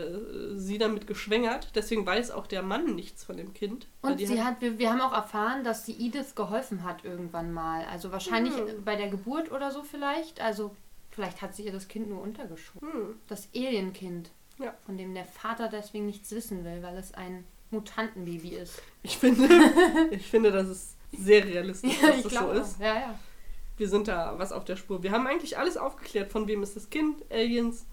sie 0.57 0.79
damit 0.79 1.07
geschwängert. 1.07 1.71
Deswegen 1.75 2.07
weiß 2.07 2.31
auch 2.31 2.47
der 2.47 2.63
Mann 2.63 2.95
nichts 2.95 3.25
von 3.25 3.37
dem 3.37 3.53
Kind. 3.55 3.89
Und 4.03 4.21
die 4.21 4.27
sie 4.27 4.43
hat, 4.43 4.61
wir, 4.61 4.79
wir 4.79 4.91
haben 4.93 5.01
auch 5.01 5.13
erfahren, 5.13 5.65
dass 5.65 5.85
sie 5.85 5.93
Edith 5.95 6.35
geholfen 6.35 6.85
hat 6.85 7.05
irgendwann 7.05 7.53
mal. 7.53 7.85
Also 7.91 8.13
wahrscheinlich 8.13 8.55
Hm. 8.55 8.85
bei 8.85 8.97
der 8.97 9.09
Geburt 9.09 9.51
oder 9.53 9.71
so 9.73 9.83
vielleicht. 9.83 10.41
Also 10.41 10.75
vielleicht 11.11 11.43
hat 11.43 11.55
sie 11.57 11.65
ihr 11.65 11.73
das 11.73 11.89
Kind 11.89 12.09
nur 12.09 12.21
untergeschoben. 12.23 12.93
Hm, 12.93 13.15
Das 13.29 13.49
Alienkind, 13.55 14.31
Ja. 14.59 14.75
von 14.85 14.97
dem 14.97 15.15
der 15.15 15.25
Vater 15.25 15.69
deswegen 15.69 16.07
nichts 16.07 16.31
wissen 16.31 16.65
will, 16.65 16.83
weil 16.83 16.97
es 16.97 17.13
ein 17.15 17.45
Mutantenbaby 17.71 18.51
ist. 18.51 18.81
ich, 19.03 19.19
finde, 19.19 19.49
ich 20.11 20.27
finde, 20.31 20.53
das 20.53 20.69
ist 20.69 20.97
sehr 21.13 21.45
realistisch, 21.45 21.99
dass 22.01 22.23
das 22.23 22.33
so 22.35 22.51
ist. 22.53 22.81
Ja, 22.81 22.95
ja. 22.95 23.19
Wir 23.77 23.89
sind 23.89 24.09
da 24.09 24.35
was 24.39 24.53
auf 24.53 24.65
der 24.65 24.77
Spur. 24.77 25.03
Wir 25.03 25.11
haben 25.13 25.27
eigentlich 25.27 25.59
alles 25.59 25.77
aufgeklärt. 25.77 26.31
Von 26.31 26.47
wem 26.47 26.63
ist 26.63 26.77
das 26.77 26.89
Kind? 26.91 27.23
Aliens. 27.31 27.87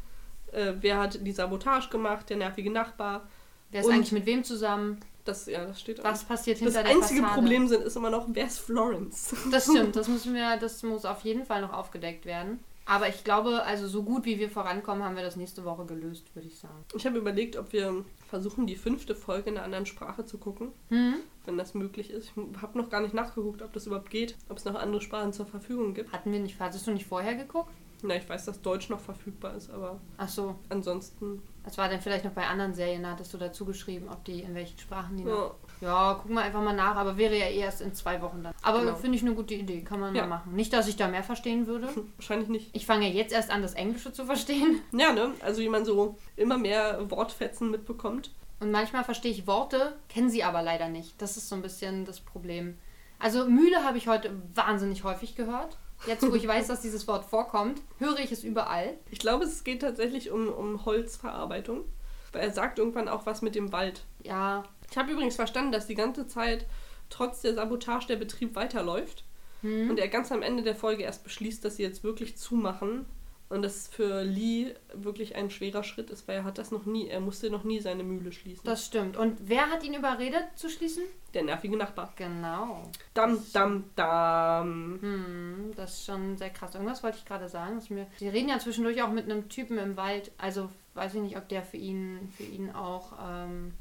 Äh, 0.53 0.73
wer 0.81 0.97
hat 0.99 1.25
die 1.25 1.31
Sabotage 1.31 1.89
gemacht? 1.89 2.29
Der 2.29 2.37
nervige 2.37 2.71
Nachbar. 2.71 3.27
Wer 3.71 3.81
ist 3.81 3.87
Und- 3.87 3.93
eigentlich 3.93 4.11
mit 4.11 4.25
wem 4.25 4.43
zusammen? 4.43 4.99
Das, 5.25 5.45
ja, 5.45 5.65
das 5.65 5.79
steht 5.79 6.01
auch. 6.01 6.03
Was 6.03 6.25
passiert 6.25 6.57
Das 6.57 6.63
hinter 6.65 6.83
der 6.83 6.91
einzige 6.91 7.21
Fassade? 7.21 7.39
Problem 7.39 7.67
sind, 7.69 7.83
ist 7.83 7.95
immer 7.95 8.09
noch, 8.09 8.27
wer 8.33 8.45
ist 8.45 8.59
Florence? 8.59 9.33
Das 9.51 9.63
stimmt, 9.63 9.95
das 9.95 10.09
müssen 10.09 10.33
wir, 10.33 10.57
das 10.57 10.83
muss 10.83 11.05
auf 11.05 11.21
jeden 11.21 11.45
Fall 11.45 11.61
noch 11.61 11.71
aufgedeckt 11.71 12.25
werden. 12.25 12.59
Aber 12.85 13.07
ich 13.07 13.23
glaube, 13.23 13.63
also 13.63 13.87
so 13.87 14.03
gut 14.03 14.25
wie 14.25 14.37
wir 14.37 14.49
vorankommen, 14.49 15.01
haben 15.05 15.15
wir 15.15 15.23
das 15.23 15.37
nächste 15.37 15.63
Woche 15.63 15.85
gelöst, 15.85 16.25
würde 16.35 16.49
ich 16.49 16.59
sagen. 16.59 16.83
Ich 16.93 17.05
habe 17.05 17.17
überlegt, 17.17 17.55
ob 17.55 17.71
wir 17.71 18.03
versuchen, 18.27 18.67
die 18.67 18.75
fünfte 18.75 19.15
Folge 19.15 19.49
in 19.51 19.55
einer 19.55 19.63
anderen 19.63 19.85
Sprache 19.85 20.25
zu 20.25 20.37
gucken, 20.37 20.73
Hm? 20.89 21.13
wenn 21.45 21.57
das 21.57 21.73
möglich 21.73 22.09
ist. 22.11 22.33
Ich 22.35 22.61
habe 22.61 22.77
noch 22.77 22.89
gar 22.89 22.99
nicht 22.99 23.13
nachgeguckt, 23.13 23.61
ob 23.61 23.71
das 23.71 23.87
überhaupt 23.87 24.09
geht, 24.09 24.35
ob 24.49 24.57
es 24.57 24.65
noch 24.65 24.75
andere 24.75 24.99
Sprachen 24.99 25.31
zur 25.31 25.45
Verfügung 25.45 25.93
gibt. 25.93 26.11
Hatten 26.11 26.33
wir 26.33 26.39
nicht, 26.41 26.59
hattest 26.59 26.85
du 26.85 26.91
nicht 26.91 27.05
vorher 27.05 27.35
geguckt? 27.35 27.71
Na, 28.05 28.15
ich 28.17 28.27
weiß, 28.27 28.45
dass 28.45 28.61
Deutsch 28.61 28.89
noch 28.89 28.99
verfügbar 28.99 29.55
ist, 29.55 29.69
aber 29.69 29.99
Ach 30.17 30.27
so, 30.27 30.55
ansonsten. 30.69 31.41
das 31.63 31.77
war 31.77 31.87
dann 31.87 32.01
vielleicht 32.01 32.25
noch 32.25 32.33
bei 32.33 32.45
anderen 32.45 32.73
Serien, 32.73 33.03
da 33.03 33.11
hattest 33.11 33.33
du 33.33 33.37
dazu 33.37 33.63
geschrieben, 33.63 34.09
ob 34.11 34.23
die 34.25 34.41
in 34.41 34.53
welchen 34.55 34.77
Sprachen 34.77 35.15
die 35.15 35.23
noch. 35.23 35.55
Ja, 35.81 35.87
Ja, 35.87 36.13
gucken 36.15 36.35
wir 36.35 36.41
einfach 36.43 36.61
mal 36.61 36.75
nach, 36.75 36.95
aber 36.97 37.17
wäre 37.17 37.37
ja 37.37 37.45
eh 37.47 37.59
erst 37.59 37.81
in 37.81 37.93
zwei 37.93 38.21
Wochen 38.21 38.43
dann. 38.43 38.53
Aber 38.61 38.81
Genau. 38.81 38.95
finde 38.95 39.17
ich 39.17 39.23
eine 39.23 39.33
gute 39.35 39.53
Idee, 39.53 39.81
kann 39.83 39.99
man 40.01 40.13
Ja. 40.15 40.23
mal 40.27 40.37
machen. 40.39 40.53
Nicht, 40.53 40.73
dass 40.73 40.87
ich 40.89 40.95
da 40.97 41.07
mehr 41.07 41.23
verstehen 41.23 41.65
würde. 41.67 41.87
wahrscheinlich 42.17 42.49
nicht. 42.49 42.69
Ich 42.75 42.85
fange 42.85 43.07
ja 43.07 43.13
jetzt 43.13 43.33
erst 43.33 43.49
an, 43.51 43.61
das 43.61 43.73
Englische 43.73 44.11
zu 44.13 44.25
verstehen. 44.25 44.81
Ja, 44.91 45.13
ne? 45.13 45.31
Also 45.41 45.61
wie 45.61 45.69
man 45.69 45.85
so 45.85 46.17
immer 46.35 46.57
mehr 46.57 47.09
Wortfetzen 47.09 47.71
mitbekommt. 47.71 48.31
Und 48.59 48.71
manchmal 48.71 49.03
verstehe 49.03 49.31
ich 49.31 49.47
Worte, 49.47 49.93
kennen 50.09 50.29
sie 50.29 50.43
aber 50.43 50.61
leider 50.61 50.87
nicht. 50.89 51.21
Das 51.21 51.35
ist 51.37 51.49
so 51.49 51.55
ein 51.55 51.61
bisschen 51.61 52.05
das 52.05 52.19
Problem. 52.21 52.77
Also 53.19 53.45
Mühle 53.45 53.83
habe 53.85 53.97
ich 53.97 54.07
heute 54.09 54.31
wahnsinnig 54.55 55.03
häufig 55.05 55.35
gehört. 55.35 55.77
Jetzt, 56.05 56.29
wo 56.29 56.35
ich 56.35 56.47
weiß, 56.47 56.67
dass 56.67 56.81
dieses 56.81 57.07
Wort 57.07 57.25
vorkommt, 57.25 57.81
höre 57.99 58.19
ich 58.19 58.31
es 58.31 58.43
überall. 58.43 58.97
Ich 59.09 59.19
glaube, 59.19 59.45
es 59.45 59.63
geht 59.63 59.81
tatsächlich 59.81 60.31
um, 60.31 60.47
um 60.49 60.85
Holzverarbeitung. 60.85 61.85
Weil 62.31 62.41
er 62.41 62.51
sagt 62.51 62.79
irgendwann 62.79 63.07
auch 63.07 63.25
was 63.25 63.41
mit 63.41 63.55
dem 63.55 63.71
Wald. 63.71 64.03
Ja, 64.23 64.63
Ich 64.89 64.97
habe 64.97 65.11
übrigens 65.11 65.35
verstanden, 65.35 65.71
dass 65.71 65.87
die 65.87 65.95
ganze 65.95 66.27
Zeit 66.27 66.65
trotz 67.09 67.41
der 67.41 67.53
Sabotage 67.53 68.07
der 68.07 68.15
Betrieb 68.15 68.55
weiterläuft. 68.55 69.23
hm. 69.61 69.89
Und 69.89 69.99
er 69.99 70.07
ganz 70.07 70.31
am 70.31 70.41
Ende 70.41 70.63
der 70.63 70.75
Folge 70.75 71.03
erst 71.03 71.23
beschließt, 71.23 71.63
dass 71.63 71.77
sie 71.77 71.83
jetzt 71.83 72.03
wirklich 72.03 72.37
zumachen. 72.37 73.05
Und 73.53 73.61
das 73.61 73.87
für 73.87 74.23
Lee 74.23 74.73
wirklich 74.93 75.35
ein 75.35 75.49
schwerer 75.49 75.83
Schritt 75.83 76.09
ist, 76.09 76.27
weil 76.27 76.37
er 76.37 76.43
hat 76.43 76.57
das 76.57 76.71
noch 76.71 76.85
nie, 76.85 77.07
er 77.07 77.19
musste 77.19 77.49
noch 77.49 77.63
nie 77.63 77.79
seine 77.79 78.03
Mühle 78.03 78.31
schließen. 78.31 78.63
das 78.65 78.85
stimmt. 78.85 79.15
Und 79.15 79.37
wer 79.43 79.69
hat 79.69 79.83
ihn 79.83 79.93
überredet 79.93 80.45
zu 80.55 80.69
schließen? 80.69 81.03
der 81.33 81.43
nervige 81.43 81.77
Nachbar. 81.77 82.13
Genau. 82.15 82.83
Dam, 83.13 83.39
dam, 83.53 83.85
dam. 83.95 84.99
Hm, 85.01 85.71
das 85.75 85.93
ist 85.93 86.05
schon 86.05 86.37
sehr 86.37 86.49
krass. 86.49 86.75
Irgendwas 86.75 87.03
wollte 87.03 87.17
ich 87.17 87.25
gerade 87.25 87.49
sagen. 87.49 87.75
Dass 87.75 87.89
mir, 87.89 88.07
sie 88.17 88.29
reden 88.29 88.49
ja 88.49 88.59
zwischendurch 88.59 89.01
auch 89.01 89.11
mit 89.11 89.25
einem 89.25 89.49
Typen 89.49 89.77
im 89.77 89.97
Wald. 89.97 90.31
Also 90.37 90.69
weiß 90.93 91.15
ich 91.15 91.21
nicht, 91.21 91.37
ob 91.37 91.49
der 91.49 91.63
für 91.63 91.77
ihn, 91.77 92.31
für 92.37 92.43
ihn 92.43 92.71
auch 92.71 93.13
ähm, 93.19 93.73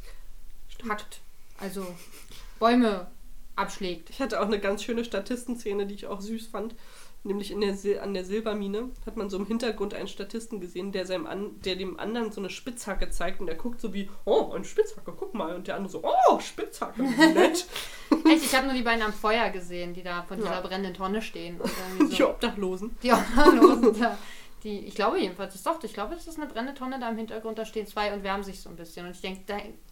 hackt. 0.88 1.20
Also 1.58 1.86
Bäume 2.58 3.06
abschlägt. 3.54 4.10
Ich 4.10 4.20
hatte 4.20 4.40
auch 4.40 4.46
eine 4.46 4.58
ganz 4.58 4.82
schöne 4.82 5.04
Statistenszene, 5.04 5.86
die 5.86 5.94
ich 5.94 6.06
auch 6.06 6.20
süß 6.20 6.46
fand. 6.46 6.74
Nämlich 7.24 7.52
in 7.52 7.60
der 7.60 7.74
Sil 7.78 8.00
an 8.02 8.14
der 8.14 8.24
Silbermine 8.24 8.90
hat 9.06 9.16
man 9.16 9.30
so 9.30 9.36
im 9.36 9.46
Hintergrund 9.46 9.94
einen 9.94 10.08
Statisten 10.08 10.60
gesehen, 10.60 10.90
der, 10.90 11.06
seinem 11.06 11.26
an 11.26 11.60
der 11.64 11.76
dem 11.76 11.98
anderen 12.00 12.32
so 12.32 12.40
eine 12.40 12.50
Spitzhacke 12.50 13.10
zeigt 13.10 13.40
und 13.40 13.46
der 13.46 13.54
guckt 13.54 13.80
so 13.80 13.94
wie, 13.94 14.10
oh, 14.24 14.50
eine 14.52 14.64
Spitzhacke, 14.64 15.12
guck 15.16 15.32
mal. 15.32 15.54
Und 15.54 15.68
der 15.68 15.76
andere 15.76 15.92
so, 15.92 16.02
oh, 16.02 16.40
Spitzhacke, 16.40 17.00
nett. 17.02 17.66
Echt, 18.26 18.44
ich 18.44 18.54
habe 18.56 18.66
nur 18.66 18.74
die 18.74 18.82
beiden 18.82 19.02
am 19.02 19.12
Feuer 19.12 19.50
gesehen, 19.50 19.94
die 19.94 20.02
da 20.02 20.22
von 20.24 20.36
dieser 20.38 20.50
Ja. 20.50 20.60
brennenden 20.62 20.94
Tonne 20.94 21.22
stehen. 21.22 21.60
Und 21.60 21.70
irgendwie 21.90 22.14
Die 22.16 22.22
so, 22.22 22.30
Obdachlosen. 22.30 22.96
die 23.02 23.12
Obdachlosen 23.12 23.96
da. 24.00 24.18
Die, 24.64 24.78
ich 24.86 24.94
glaube 24.94 25.18
jedenfalls, 25.18 25.54
das 25.54 25.64
doch, 25.64 25.82
ich 25.82 25.92
glaube, 25.92 26.14
das 26.14 26.28
ist 26.28 26.38
eine 26.38 26.46
brennende 26.46 26.74
Tonne 26.74 27.00
da 27.00 27.10
im 27.10 27.16
Hintergrund, 27.16 27.58
da 27.58 27.64
stehen 27.64 27.86
zwei 27.86 28.14
und 28.14 28.22
wärmen 28.22 28.44
sich 28.44 28.60
so 28.60 28.70
ein 28.70 28.76
bisschen. 28.76 29.06
Und 29.06 29.12
ich 29.12 29.20
denke, 29.20 29.40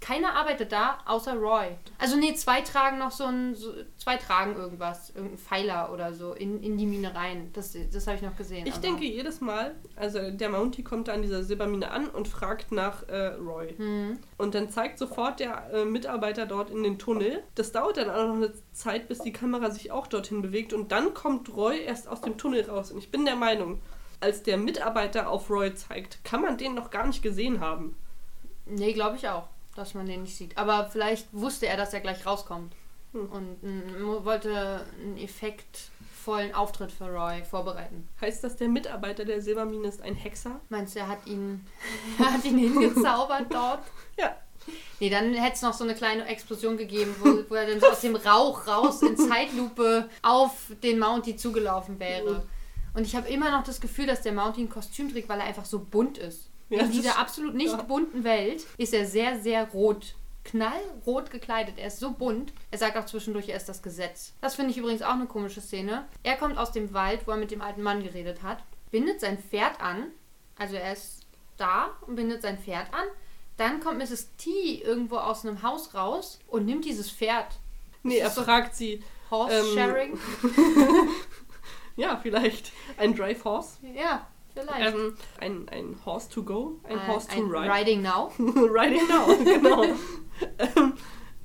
keiner 0.00 0.37
arbeitet 0.37 0.70
da, 0.70 0.98
außer 1.06 1.35
Roy. 1.35 1.76
Also 1.98 2.16
nee, 2.16 2.35
zwei 2.35 2.61
tragen 2.61 2.98
noch 2.98 3.11
so 3.11 3.24
ein, 3.24 3.56
so, 3.56 3.72
zwei 3.96 4.16
tragen 4.16 4.54
irgendwas, 4.54 5.11
irgendein 5.11 5.38
Pfeiler 5.38 5.92
oder 5.92 6.14
so 6.14 6.35
in, 6.35 6.62
in 6.62 6.78
die 6.78 6.87
Mine 6.87 7.14
rein. 7.14 7.50
Das, 7.52 7.76
das 7.92 8.06
habe 8.06 8.16
ich 8.16 8.22
noch 8.22 8.37
gesehen. 8.37 8.64
Ich 8.66 8.76
denke 8.76 9.04
jedes 9.04 9.40
Mal, 9.40 9.74
also 9.96 10.30
der 10.30 10.48
Mountie 10.48 10.85
kommt 10.85 11.09
da 11.09 11.14
an 11.14 11.22
dieser 11.22 11.42
Silbermine 11.42 11.90
an 11.90 12.09
und 12.09 12.28
fragt 12.28 12.70
nach 12.70 13.09
äh, 13.09 13.35
Roy. 13.35 13.74
Hm. 13.76 14.18
Und 14.38 14.54
dann 14.54 14.70
zeigt 14.70 14.98
sofort 14.98 15.40
der 15.40 15.70
äh, 15.72 15.85
Mitarbeiter 15.85 16.46
dort 16.46 16.70
in 16.70 16.85
den 16.85 16.98
Tunnel. 16.98 17.42
Das 17.56 17.72
dauert 17.72 17.96
dann 17.96 18.09
auch 18.09 18.28
noch 18.28 18.37
eine 18.37 18.52
Zeit, 18.72 19.09
bis 19.09 19.18
die 19.18 19.33
Kamera 19.33 19.70
sich 19.70 19.90
auch 19.90 20.06
dorthin 20.06 20.42
bewegt. 20.42 20.72
Und 20.72 20.92
dann 20.92 21.12
kommt 21.12 21.54
Roy 21.56 21.80
erst 21.80 22.06
aus 22.06 22.20
dem 22.20 22.38
Tunnel 22.38 22.62
raus. 22.70 22.92
Und 22.92 22.98
ich 22.98 23.11
bin 23.11 23.24
der 23.24 23.37
Meinung, 23.37 23.80
als 24.20 24.42
der 24.42 24.56
Mitarbeiter 24.56 25.28
auf 25.28 25.50
Roy 25.50 25.74
zeigt, 25.74 26.22
kann 26.24 26.42
man 26.42 26.59
den 26.59 26.74
noch 26.74 26.90
gar 26.90 27.06
nicht 27.06 27.22
gesehen 27.22 27.61
haben. 27.61 27.96
Nee, 28.66 28.92
glaube 28.92 29.16
ich 29.16 29.28
auch, 29.28 29.48
dass 29.74 29.94
man 29.94 30.06
den 30.06 30.22
nicht 30.22 30.37
sieht. 30.37 30.56
Aber 30.56 30.88
vielleicht 30.90 31.26
wusste 31.33 31.66
er, 31.66 31.76
dass 31.76 31.94
er 31.94 32.00
gleich 32.00 32.24
rauskommt. 32.24 32.74
Hm. 33.12 33.26
Und 33.26 33.62
mm, 33.62 34.24
wollte 34.24 34.85
einen 35.00 35.18
effektvollen 35.18 36.54
Auftritt 36.54 36.92
für 36.92 37.06
Roy 37.06 37.42
vorbereiten. 37.42 38.09
Heißt 38.20 38.44
das, 38.44 38.56
der 38.56 38.68
Mitarbeiter 38.68 39.24
der 39.24 39.42
Silbermine 39.42 39.88
ist 39.88 40.02
ein 40.02 40.14
Hexer? 40.14 40.61
Meinst 40.68 40.94
du, 40.94 41.00
er 41.00 41.09
hat 41.09 41.26
ihn, 41.26 41.66
er 42.18 42.35
hat 42.35 42.44
ihn 42.44 42.59
hingezaubert 42.59 43.46
dort? 43.50 43.83
Ja. 44.18 44.37
Nee, 45.00 45.09
dann 45.09 45.33
hätte 45.33 45.54
es 45.54 45.62
noch 45.62 45.72
so 45.72 45.85
eine 45.85 45.94
kleine 45.94 46.26
Explosion 46.26 46.76
gegeben, 46.76 47.16
wo, 47.18 47.44
wo 47.48 47.54
er 47.54 47.66
dann 47.66 47.80
so 47.80 47.87
aus 47.87 48.02
dem 48.02 48.14
Rauch 48.14 48.66
raus 48.66 49.02
in 49.02 49.16
Zeitlupe 49.16 50.09
auf 50.22 50.52
den 50.83 50.98
Mountie 50.98 51.35
zugelaufen 51.35 51.98
wäre. 51.98 52.44
Und 52.94 53.07
ich 53.07 53.14
habe 53.14 53.29
immer 53.29 53.50
noch 53.50 53.64
das 53.64 53.81
Gefühl, 53.81 54.07
dass 54.07 54.22
der 54.22 54.33
Mountie 54.33 54.62
ein 54.62 54.70
Kostüm 54.70 55.11
trägt, 55.11 55.29
weil 55.29 55.40
er 55.40 55.46
einfach 55.46 55.64
so 55.64 55.79
bunt 55.79 56.18
ist. 56.18 56.50
Ja, 56.68 56.81
in 56.81 56.92
dieser 56.92 57.18
absolut 57.18 57.55
nicht 57.55 57.72
ja. 57.72 57.83
bunten 57.83 58.22
Welt 58.22 58.64
ist 58.79 58.94
er 58.94 59.07
sehr, 59.07 59.40
sehr 59.40 59.68
rot 59.70 60.14
knallrot 60.44 61.31
gekleidet. 61.31 61.79
Er 61.79 61.88
ist 61.88 62.00
so 62.00 62.12
bunt. 62.12 62.53
Er 62.70 62.79
sagt 62.79 62.96
auch 62.96 63.07
zwischendurch, 63.07 63.48
er 63.48 63.57
ist 63.57 63.68
das 63.68 63.83
Gesetz. 63.83 64.33
Das 64.40 64.55
finde 64.55 64.70
ich 64.70 64.79
übrigens 64.79 65.03
auch 65.03 65.12
eine 65.12 65.26
komische 65.26 65.61
Szene. 65.61 66.07
Er 66.22 66.37
kommt 66.37 66.59
aus 66.59 66.72
dem 66.72 66.92
Wald, 66.94 67.26
wo 67.26 67.33
er 67.33 67.37
mit 67.37 67.50
dem 67.50 67.61
alten 67.61 67.83
Mann 67.83 68.03
geredet 68.03 68.42
hat, 68.42 68.62
bindet 68.90 69.20
sein 69.20 69.38
Pferd 69.38 69.81
an. 69.81 70.07
Also 70.59 70.76
er 70.76 70.92
ist 70.92 71.26
da 71.57 71.90
und 72.07 72.16
bindet 72.16 72.42
sein 72.42 72.59
Pferd 72.59 72.92
an. 72.92 73.07
Dann 73.57 73.81
kommt 73.81 73.98
Mrs. 73.98 74.31
T 74.37 74.83
irgendwo 74.83 75.16
aus 75.16 75.44
einem 75.44 75.62
Haus 75.62 75.94
raus 75.94 76.38
und 76.46 76.64
nimmt 76.64 76.85
dieses 76.85 77.11
Pferd. 77.11 77.59
Nee, 78.03 78.18
er 78.18 78.29
ist 78.29 78.37
so- 78.37 78.42
fragt 78.42 78.74
sie. 78.74 79.03
Horse-Sharing? 79.31 80.18
Ja, 82.00 82.18
vielleicht. 82.22 82.72
Ein 82.96 83.14
Drive 83.14 83.44
Horse. 83.44 83.78
ja, 83.94 84.26
vielleicht. 84.54 84.94
Ähm, 84.94 85.14
ein, 85.38 85.68
ein 85.68 85.96
Horse 86.04 86.28
to 86.30 86.42
go. 86.42 86.80
Ein 86.84 86.98
Ein- 86.98 87.06
Horse 87.08 87.28
to 87.28 87.34
ein 87.36 87.50
ride. 87.50 87.72
Riding 87.72 88.02
Now. 88.02 88.32
Riding 88.38 89.06
now, 89.08 89.26
genau. 89.44 89.84
ähm, 90.58 90.94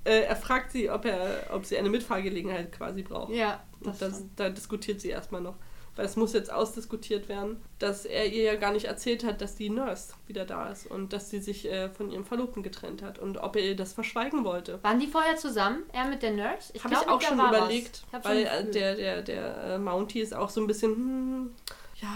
äh, 0.06 0.22
er 0.22 0.36
fragt 0.36 0.72
sie, 0.72 0.90
ob, 0.90 1.06
er, 1.06 1.48
ob 1.52 1.66
sie 1.66 1.78
eine 1.78 1.90
Mitfahrgelegenheit 1.90 2.72
quasi 2.72 3.02
braucht. 3.04 3.32
Ja, 3.34 3.64
Und 3.80 3.88
das 3.88 3.98
das, 4.00 4.16
stimmt. 4.16 4.40
da 4.40 4.50
diskutiert 4.50 5.02
sie 5.02 5.10
erstmal 5.10 5.42
noch. 5.42 5.56
Weil 5.96 6.06
es 6.06 6.16
muss 6.16 6.34
jetzt 6.34 6.52
ausdiskutiert 6.52 7.30
werden, 7.30 7.62
dass 7.80 8.06
er 8.06 8.26
ihr 8.28 8.44
ja 8.44 8.56
gar 8.56 8.74
nicht 8.74 8.86
erzählt 8.86 9.24
hat, 9.24 9.42
dass 9.42 9.56
die 9.56 9.70
Nurse 9.70 10.14
wieder 10.28 10.46
da 10.46 10.70
ist 10.70 10.88
und 10.88 11.14
dass 11.14 11.30
sie 11.30 11.40
sich 11.40 11.72
äh, 11.72 11.90
von 11.90 12.12
ihrem 12.12 12.26
Verlobten 12.26 12.64
getrennt 12.64 13.02
hat 13.02 13.18
und 13.20 13.38
ob 13.38 13.56
er 13.56 13.64
ihr 13.64 13.76
das 13.76 13.94
verschweigen 13.94 14.44
wollte. 14.44 14.84
Waren 14.84 15.00
die 15.00 15.08
vorher 15.08 15.38
zusammen? 15.38 15.84
Er 15.94 16.06
mit 16.06 16.22
der 16.22 16.32
Nurse? 16.32 16.74
Habe 16.84 16.94
ich 16.94 17.08
auch 17.08 17.22
schon 17.22 17.40
überlegt, 17.40 18.04
Ich 18.08 18.26
weil 18.26 18.46
schon 18.46 18.68
äh, 18.68 18.72
der, 18.72 18.96
der, 18.96 19.22
der 19.22 19.64
äh, 19.64 19.78
Mountie 19.78 20.20
ist 20.20 20.34
auch 20.34 20.50
so 20.50 20.62
ein 20.62 20.68
bisschen, 20.68 20.92
hm, 20.92 21.52
ja, 22.02 22.10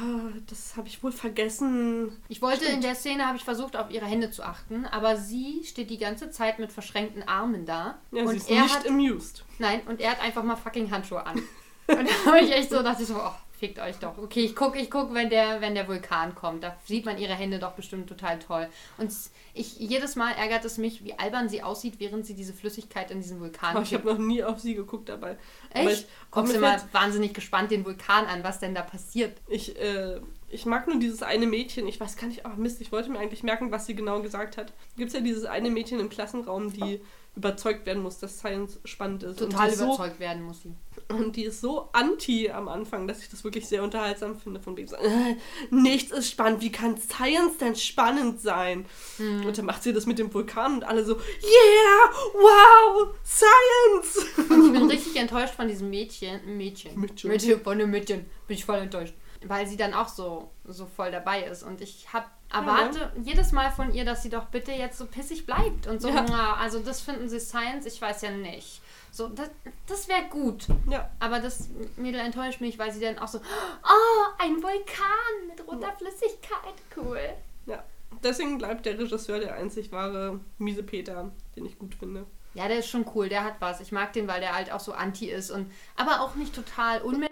das 0.47 0.75
habe 0.75 0.87
ich 0.89 1.01
wohl 1.01 1.13
vergessen. 1.13 2.11
Ich 2.27 2.41
wollte 2.41 2.63
Stimmt. 2.63 2.75
in 2.75 2.81
der 2.81 2.95
Szene, 2.95 3.25
habe 3.25 3.37
ich 3.37 3.45
versucht, 3.45 3.77
auf 3.77 3.89
ihre 3.89 4.05
Hände 4.05 4.29
zu 4.29 4.43
achten, 4.43 4.85
aber 4.85 5.15
sie 5.15 5.63
steht 5.63 5.89
die 5.89 5.97
ganze 5.97 6.31
Zeit 6.31 6.59
mit 6.59 6.71
verschränkten 6.71 7.23
Armen 7.23 7.65
da. 7.65 7.97
Ja, 8.11 8.23
und 8.23 8.29
sie 8.29 8.37
ist 8.37 8.49
er 8.49 8.63
nicht 8.63 8.75
hat, 8.75 8.87
amused. 8.87 9.45
Nein, 9.57 9.81
und 9.87 10.01
er 10.01 10.11
hat 10.11 10.21
einfach 10.21 10.43
mal 10.43 10.57
fucking 10.57 10.91
Handschuhe 10.91 11.25
an. 11.25 11.37
und 11.87 12.09
da 12.09 12.25
habe 12.25 12.41
ich 12.41 12.51
echt 12.51 12.69
so, 12.69 12.83
dachte 12.83 13.03
ich 13.03 13.07
so, 13.07 13.15
oh, 13.15 13.31
fickt 13.59 13.79
euch 13.79 13.97
doch. 13.97 14.17
Okay, 14.17 14.39
ich 14.39 14.55
gucke, 14.55 14.79
ich 14.79 14.89
guck, 14.89 15.13
wenn 15.13 15.29
der, 15.29 15.59
wenn 15.59 15.75
der 15.75 15.87
Vulkan 15.87 16.33
kommt. 16.33 16.63
Da 16.63 16.77
sieht 16.85 17.05
man 17.05 17.17
ihre 17.17 17.33
Hände 17.33 17.59
doch 17.59 17.73
bestimmt 17.73 18.07
total 18.07 18.39
toll. 18.39 18.67
Und 18.97 19.11
ich, 19.53 19.77
jedes 19.77 20.15
Mal 20.15 20.31
ärgert 20.31 20.63
es 20.63 20.77
mich, 20.77 21.03
wie 21.03 21.19
albern 21.19 21.49
sie 21.49 21.61
aussieht, 21.61 21.95
während 21.99 22.25
sie 22.25 22.33
diese 22.33 22.53
Flüssigkeit 22.53 23.11
in 23.11 23.21
diesen 23.21 23.39
Vulkan 23.41 23.75
Aber 23.75 23.83
ich 23.83 23.93
habe 23.93 24.07
noch 24.07 24.17
nie 24.17 24.43
auf 24.43 24.59
sie 24.59 24.75
geguckt 24.75 25.09
dabei. 25.09 25.37
Aber 25.73 25.89
Echt? 25.89 26.01
ich, 26.01 26.07
Guckst 26.31 26.53
mir 26.53 26.59
du 26.59 26.65
mal 26.65 26.81
wahnsinnig 26.93 27.33
gespannt 27.33 27.71
den 27.71 27.85
Vulkan 27.85 28.25
an, 28.25 28.43
was 28.43 28.59
denn 28.59 28.73
da 28.73 28.81
passiert. 28.81 29.37
Ich, 29.47 29.77
äh, 29.79 30.21
ich 30.47 30.65
mag 30.65 30.87
nur 30.87 30.97
dieses 30.97 31.21
eine 31.21 31.45
Mädchen. 31.45 31.87
Ich 31.87 31.99
weiß 31.99 32.15
gar 32.15 32.27
nicht, 32.27 32.45
ach 32.45 32.55
Mist, 32.55 32.79
ich 32.79 32.93
wollte 32.93 33.11
mir 33.11 33.19
eigentlich 33.19 33.43
merken, 33.43 33.71
was 33.71 33.85
sie 33.85 33.95
genau 33.95 34.21
gesagt 34.21 34.57
hat. 34.57 34.71
Gibt 34.95 35.09
es 35.09 35.13
ja 35.13 35.21
dieses 35.21 35.45
eine 35.45 35.69
Mädchen 35.69 35.99
im 35.99 36.09
Klassenraum, 36.09 36.71
die 36.71 37.01
überzeugt 37.35 37.85
werden 37.85 38.03
muss, 38.03 38.19
dass 38.19 38.39
Science 38.39 38.79
spannend 38.85 39.23
ist. 39.23 39.39
Total 39.39 39.71
überzeugt 39.71 40.19
werden 40.19 40.43
muss 40.43 40.61
sie. 40.61 40.73
Und 41.11 41.35
die 41.35 41.45
ist 41.45 41.59
so 41.61 41.89
anti 41.91 42.51
am 42.51 42.67
Anfang, 42.67 43.07
dass 43.07 43.19
ich 43.23 43.29
das 43.29 43.43
wirklich 43.43 43.67
sehr 43.67 43.81
unterhaltsam 43.81 44.39
finde. 44.39 44.59
Von 44.59 44.75
so, 44.87 44.95
äh, 44.95 45.35
nichts 45.71 46.11
ist 46.11 46.29
spannend. 46.29 46.61
Wie 46.61 46.71
kann 46.71 46.97
Science 46.97 47.57
denn 47.57 47.75
spannend 47.75 48.39
sein? 48.41 48.85
Hm. 49.17 49.43
Und 49.43 49.57
dann 49.57 49.65
macht 49.65 49.81
sie 49.81 49.91
das 49.91 50.05
mit 50.05 50.19
dem 50.19 50.31
Vulkan 50.31 50.75
und 50.75 50.83
alle 50.83 51.03
so, 51.03 51.15
yeah, 51.15 52.11
wow, 52.33 53.07
Science! 53.25 54.23
Und 54.49 54.67
ich 54.67 54.71
bin 54.79 54.87
richtig 54.91 55.15
enttäuscht 55.15 55.55
von 55.55 55.67
diesem 55.67 55.89
Mädchen. 55.89 56.41
Mädchen. 56.57 56.99
Mädchen. 56.99 57.31
Mädchen. 57.31 57.61
Von 57.61 57.79
dem 57.79 57.89
Mädchen. 57.89 58.25
Bin 58.47 58.55
ich 58.57 58.65
voll 58.65 58.77
enttäuscht. 58.77 59.15
Weil 59.45 59.65
sie 59.67 59.77
dann 59.77 59.93
auch 59.95 60.09
so, 60.09 60.51
so 60.65 60.85
voll 60.85 61.11
dabei 61.11 61.43
ist. 61.43 61.63
Und 61.63 61.81
ich 61.81 62.07
hab, 62.13 62.29
erwarte 62.53 63.11
jedes 63.23 63.51
Mal 63.51 63.71
von 63.71 63.93
ihr, 63.93 64.05
dass 64.05 64.21
sie 64.21 64.29
doch 64.29 64.45
bitte 64.45 64.73
jetzt 64.73 64.97
so 64.97 65.05
pissig 65.05 65.45
bleibt. 65.45 65.87
Und 65.87 66.01
so, 66.01 66.09
Ja. 66.09 66.25
"Na, 66.27 66.53
also 66.57 66.79
das 66.79 66.99
finden 67.01 67.29
sie 67.29 67.39
Science, 67.39 67.85
ich 67.85 68.01
weiß 68.01 68.21
ja 68.23 68.31
nicht. 68.31 68.81
So, 69.11 69.27
das, 69.29 69.49
das 69.87 70.07
wäre 70.07 70.25
gut. 70.29 70.67
Ja, 70.89 71.09
Aber 71.19 71.39
das 71.39 71.69
Mädel 71.97 72.19
enttäuscht 72.21 72.61
mich, 72.61 72.77
weil 72.77 72.91
sie 72.91 72.99
dann 72.99 73.19
auch 73.19 73.27
so, 73.27 73.39
oh, 73.39 74.25
ein 74.37 74.61
Vulkan 74.61 75.47
mit 75.47 75.67
roter 75.67 75.93
Flüssigkeit. 75.97 76.73
Cool. 76.95 77.19
ja. 77.65 77.83
Deswegen 78.23 78.57
bleibt 78.57 78.85
der 78.85 78.97
Regisseur 78.97 79.39
der 79.39 79.55
einzig 79.55 79.91
wahre 79.91 80.39
miese 80.57 80.83
Peter, 80.83 81.31
den 81.55 81.65
ich 81.65 81.77
gut 81.77 81.95
finde. 81.95 82.25
Ja, 82.55 82.67
der 82.67 82.79
ist 82.79 82.89
schon 82.89 83.05
cool, 83.13 83.29
der 83.29 83.43
hat 83.43 83.55
was. 83.59 83.79
Ich 83.79 83.91
mag 83.91 84.13
den, 84.13 84.27
weil 84.27 84.41
der 84.41 84.55
halt 84.55 84.71
auch 84.71 84.79
so 84.79 84.93
anti 84.93 85.29
ist 85.29 85.51
und 85.51 85.71
aber 85.95 86.21
auch 86.21 86.35
nicht 86.35 86.55
total 86.55 87.01
unmenschlich. 87.01 87.29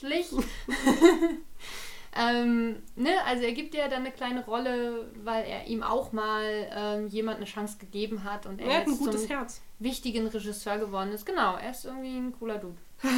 ähm, 2.16 2.82
ne, 2.96 3.10
also 3.26 3.44
er 3.44 3.52
gibt 3.52 3.74
ja 3.74 3.88
dann 3.88 4.00
eine 4.00 4.10
kleine 4.10 4.44
Rolle, 4.44 5.10
weil 5.22 5.44
er 5.44 5.66
ihm 5.66 5.82
auch 5.82 6.12
mal 6.12 6.44
ähm, 6.74 7.06
jemand 7.08 7.36
eine 7.36 7.46
Chance 7.46 7.78
gegeben 7.78 8.24
hat 8.24 8.46
und 8.46 8.60
er, 8.60 8.66
Er 8.66 8.76
hat 8.78 8.82
ein 8.86 8.90
jetzt 8.90 8.98
gutes 8.98 9.26
zum 9.26 9.30
Herz. 9.36 9.60
wichtigen 9.78 10.26
Regisseur 10.26 10.78
geworden 10.78 11.12
ist. 11.12 11.24
Genau, 11.24 11.56
er 11.56 11.70
ist 11.70 11.84
irgendwie 11.84 12.16
ein 12.16 12.32
cooler 12.38 12.58
Dude. 12.58 12.76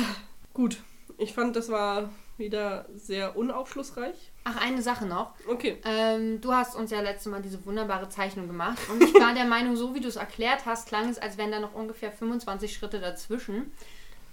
Gut, 0.55 0.79
ich 1.17 1.33
fand, 1.33 1.57
das 1.57 1.71
war 1.71 2.11
wieder 2.37 2.87
sehr 2.95 3.37
unaufschlussreich. 3.37 4.31
Ach, 4.45 4.61
eine 4.61 4.83
Sache 4.83 5.07
noch. 5.07 5.35
Okay. 5.49 5.79
Ähm, 5.85 6.41
du 6.41 6.53
hast 6.53 6.75
uns 6.75 6.91
ja 6.91 7.01
letztes 7.01 7.31
Mal 7.31 7.41
diese 7.41 7.65
wunderbare 7.65 8.09
Zeichnung 8.09 8.47
gemacht 8.47 8.79
und 8.91 9.03
ich 9.03 9.15
war 9.15 9.33
der 9.33 9.45
Meinung, 9.45 9.77
so 9.77 9.95
wie 9.95 10.01
du 10.01 10.09
es 10.09 10.17
erklärt 10.17 10.67
hast, 10.67 10.89
klang 10.89 11.09
es, 11.09 11.19
als 11.19 11.39
wären 11.39 11.53
da 11.53 11.61
noch 11.61 11.75
ungefähr 11.75 12.11
25 12.11 12.75
Schritte 12.75 13.01
dazwischen. 13.01 13.73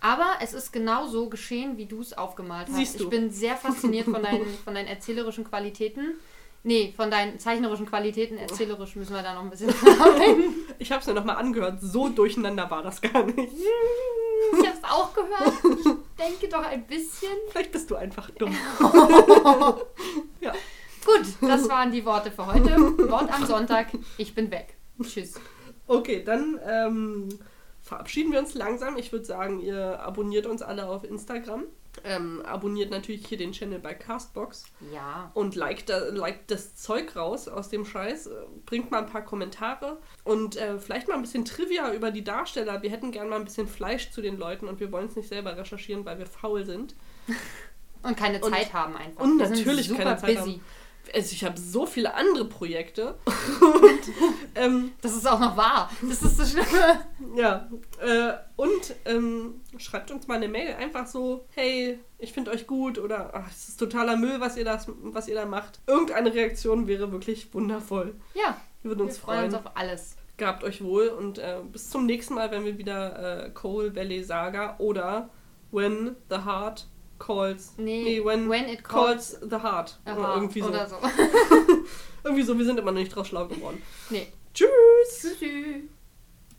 Aber 0.01 0.35
es 0.41 0.53
ist 0.53 0.71
genau 0.71 1.07
so 1.07 1.29
geschehen, 1.29 1.77
wie 1.77 1.85
du 1.85 1.99
es 2.01 2.17
aufgemalt 2.17 2.67
hast. 2.67 2.75
Siehst 2.75 2.99
du. 2.99 3.05
Ich 3.05 3.09
bin 3.09 3.29
sehr 3.29 3.55
fasziniert 3.57 4.05
von 4.05 4.23
deinen, 4.23 4.45
von 4.63 4.73
deinen 4.73 4.87
erzählerischen 4.87 5.43
Qualitäten. 5.43 6.13
Nee, 6.63 6.93
von 6.95 7.09
deinen 7.09 7.39
zeichnerischen 7.39 7.85
Qualitäten. 7.85 8.37
Erzählerisch 8.37 8.95
müssen 8.95 9.13
wir 9.13 9.23
da 9.23 9.33
noch 9.33 9.43
ein 9.43 9.49
bisschen 9.49 9.69
arbeiten. 9.99 10.55
Ich 10.77 10.91
habe 10.91 11.01
es 11.01 11.07
mir 11.07 11.13
nochmal 11.13 11.37
angehört. 11.37 11.79
So 11.81 12.09
durcheinander 12.09 12.69
war 12.69 12.83
das 12.83 13.01
gar 13.01 13.23
nicht. 13.23 13.53
Ich 14.53 14.65
habe 14.65 14.77
es 14.77 14.83
auch 14.89 15.13
gehört. 15.13 15.53
Ich 15.79 16.17
denke 16.17 16.47
doch 16.47 16.63
ein 16.63 16.87
bisschen. 16.87 17.29
Vielleicht 17.49 17.73
bist 17.73 17.91
du 17.91 17.97
einfach 17.97 18.29
dumm. 18.31 18.55
ja. 20.39 20.53
Gut, 21.05 21.25
das 21.41 21.67
waren 21.67 21.91
die 21.91 22.05
Worte 22.05 22.31
für 22.31 22.47
heute. 22.47 22.77
Wort 23.11 23.29
am 23.33 23.45
Sonntag. 23.45 23.87
Ich 24.17 24.33
bin 24.33 24.49
weg. 24.49 24.75
Tschüss. 25.03 25.33
Okay, 25.87 26.23
dann 26.23 26.57
ähm, 26.65 27.29
verabschieden 27.89 28.31
wir 28.31 28.39
uns 28.39 28.53
langsam. 28.53 28.95
Ich 28.97 29.11
würde 29.11 29.25
sagen, 29.25 29.59
ihr 29.59 29.99
abonniert 29.99 30.45
uns 30.45 30.61
alle 30.61 30.87
auf 30.87 31.03
Instagram. 31.03 31.65
Ähm, 32.05 32.41
abonniert 32.45 32.91
natürlich 32.91 33.25
hier 33.27 33.37
den 33.37 33.51
Channel 33.51 33.79
bei 33.79 33.93
Castbox 33.95 34.63
Ja. 34.93 35.31
und 35.33 35.55
liked, 35.55 35.89
da- 35.89 36.05
liked 36.09 36.49
das 36.51 36.75
Zeug 36.75 37.15
raus 37.15 37.47
aus 37.49 37.67
dem 37.69 37.83
Scheiß. 37.83 38.29
Bringt 38.67 38.91
mal 38.91 38.99
ein 38.99 39.07
paar 39.09 39.25
Kommentare 39.25 39.97
und 40.23 40.55
äh, 40.55 40.77
vielleicht 40.77 41.07
mal 41.07 41.15
ein 41.15 41.21
bisschen 41.23 41.45
Trivia 41.45 41.91
über 41.93 42.11
die 42.11 42.23
Darsteller. 42.23 42.83
Wir 42.83 42.91
hätten 42.91 43.11
gern 43.11 43.27
mal 43.27 43.37
ein 43.37 43.43
bisschen 43.45 43.67
Fleisch 43.67 44.11
zu 44.11 44.21
den 44.21 44.37
Leuten 44.37 44.67
und 44.67 44.79
wir 44.79 44.91
wollen 44.91 45.07
es 45.07 45.15
nicht 45.15 45.27
selber 45.27 45.57
recherchieren, 45.57 46.05
weil 46.05 46.19
wir 46.19 46.27
faul 46.27 46.63
sind. 46.63 46.95
Und 48.03 48.15
keine 48.15 48.39
Und- 48.39 48.53
Zeit 48.53 48.71
haben 48.71 48.95
einfach. 48.95 49.21
und 49.23 49.39
Wir 49.39 49.49
natürlich 49.49 49.89
keine 49.93 50.15
Zeit 50.15 50.37
busy. 50.37 50.37
haben. 50.53 50.61
Also 51.13 51.33
ich 51.33 51.43
habe 51.43 51.59
so 51.59 51.85
viele 51.85 52.13
andere 52.13 52.45
Projekte. 52.45 53.15
und, 53.61 53.99
ähm, 54.55 54.91
Das 55.01 55.15
ist 55.15 55.27
auch 55.27 55.39
noch 55.39 55.55
wahr. 55.57 55.89
Das 56.01 56.21
ist 56.21 56.39
das 56.39 56.51
Schlimme. 56.51 57.05
Ja, 57.35 57.69
äh, 58.01 58.33
und 58.55 58.95
ähm, 59.05 59.61
schreibt 59.77 60.11
uns 60.11 60.27
mal 60.27 60.35
eine 60.35 60.47
Mail, 60.47 60.75
einfach 60.75 61.07
so, 61.07 61.45
hey, 61.55 61.99
ich 62.17 62.33
finde 62.33 62.51
euch 62.51 62.67
gut 62.67 62.97
oder 62.97 63.31
ach, 63.33 63.49
es 63.49 63.69
ist 63.69 63.77
totaler 63.79 64.17
Müll, 64.17 64.39
was 64.39 64.57
ihr, 64.57 64.65
das, 64.65 64.87
was 65.01 65.27
ihr 65.27 65.35
da 65.35 65.45
macht. 65.45 65.79
Irgendeine 65.87 66.33
Reaktion 66.33 66.87
wäre 66.87 67.11
wirklich 67.11 67.53
wundervoll. 67.53 68.15
Ja, 68.33 68.57
Wir 68.81 68.91
würden 68.91 68.99
wir 68.99 69.05
uns 69.05 69.17
freuen 69.17 69.49
freuen. 69.51 69.55
uns 69.55 69.65
auf 69.65 69.77
alles. 69.77 70.15
Gehabt 70.37 70.63
euch 70.63 70.81
wohl 70.83 71.07
und 71.09 71.37
äh, 71.37 71.57
bis 71.71 71.89
zum 71.89 72.05
nächsten 72.05 72.33
Mal, 72.33 72.49
wenn 72.51 72.63
wir 72.63 72.77
wieder 72.77 73.45
äh, 73.45 73.49
Coal 73.51 73.95
Valley 73.95 74.23
Saga 74.23 74.75
oder 74.77 75.29
When 75.71 76.15
the 76.29 76.37
Heart 76.45 76.87
Calls. 77.19 77.73
Nee, 77.77 78.21
when, 78.23 78.49
when 78.49 78.65
it 78.69 78.83
calls, 78.83 79.37
the 79.41 79.57
Heart. 79.57 79.97
Aha, 80.05 80.17
Oder 80.17 80.33
irgendwie 80.35 80.61
so. 80.61 80.69
Oder 80.69 80.87
so. 80.87 80.95
Irgendwie 82.23 82.43
so, 82.43 82.57
wir 82.57 82.65
sind 82.65 82.79
immer 82.79 82.91
noch 82.91 82.99
nicht 82.99 83.15
draus 83.15 83.27
schlau 83.27 83.45
geworden. 83.47 83.81
nee. 84.09 84.27
Tschüss! 84.53 85.37
Tschüss. 85.37 85.83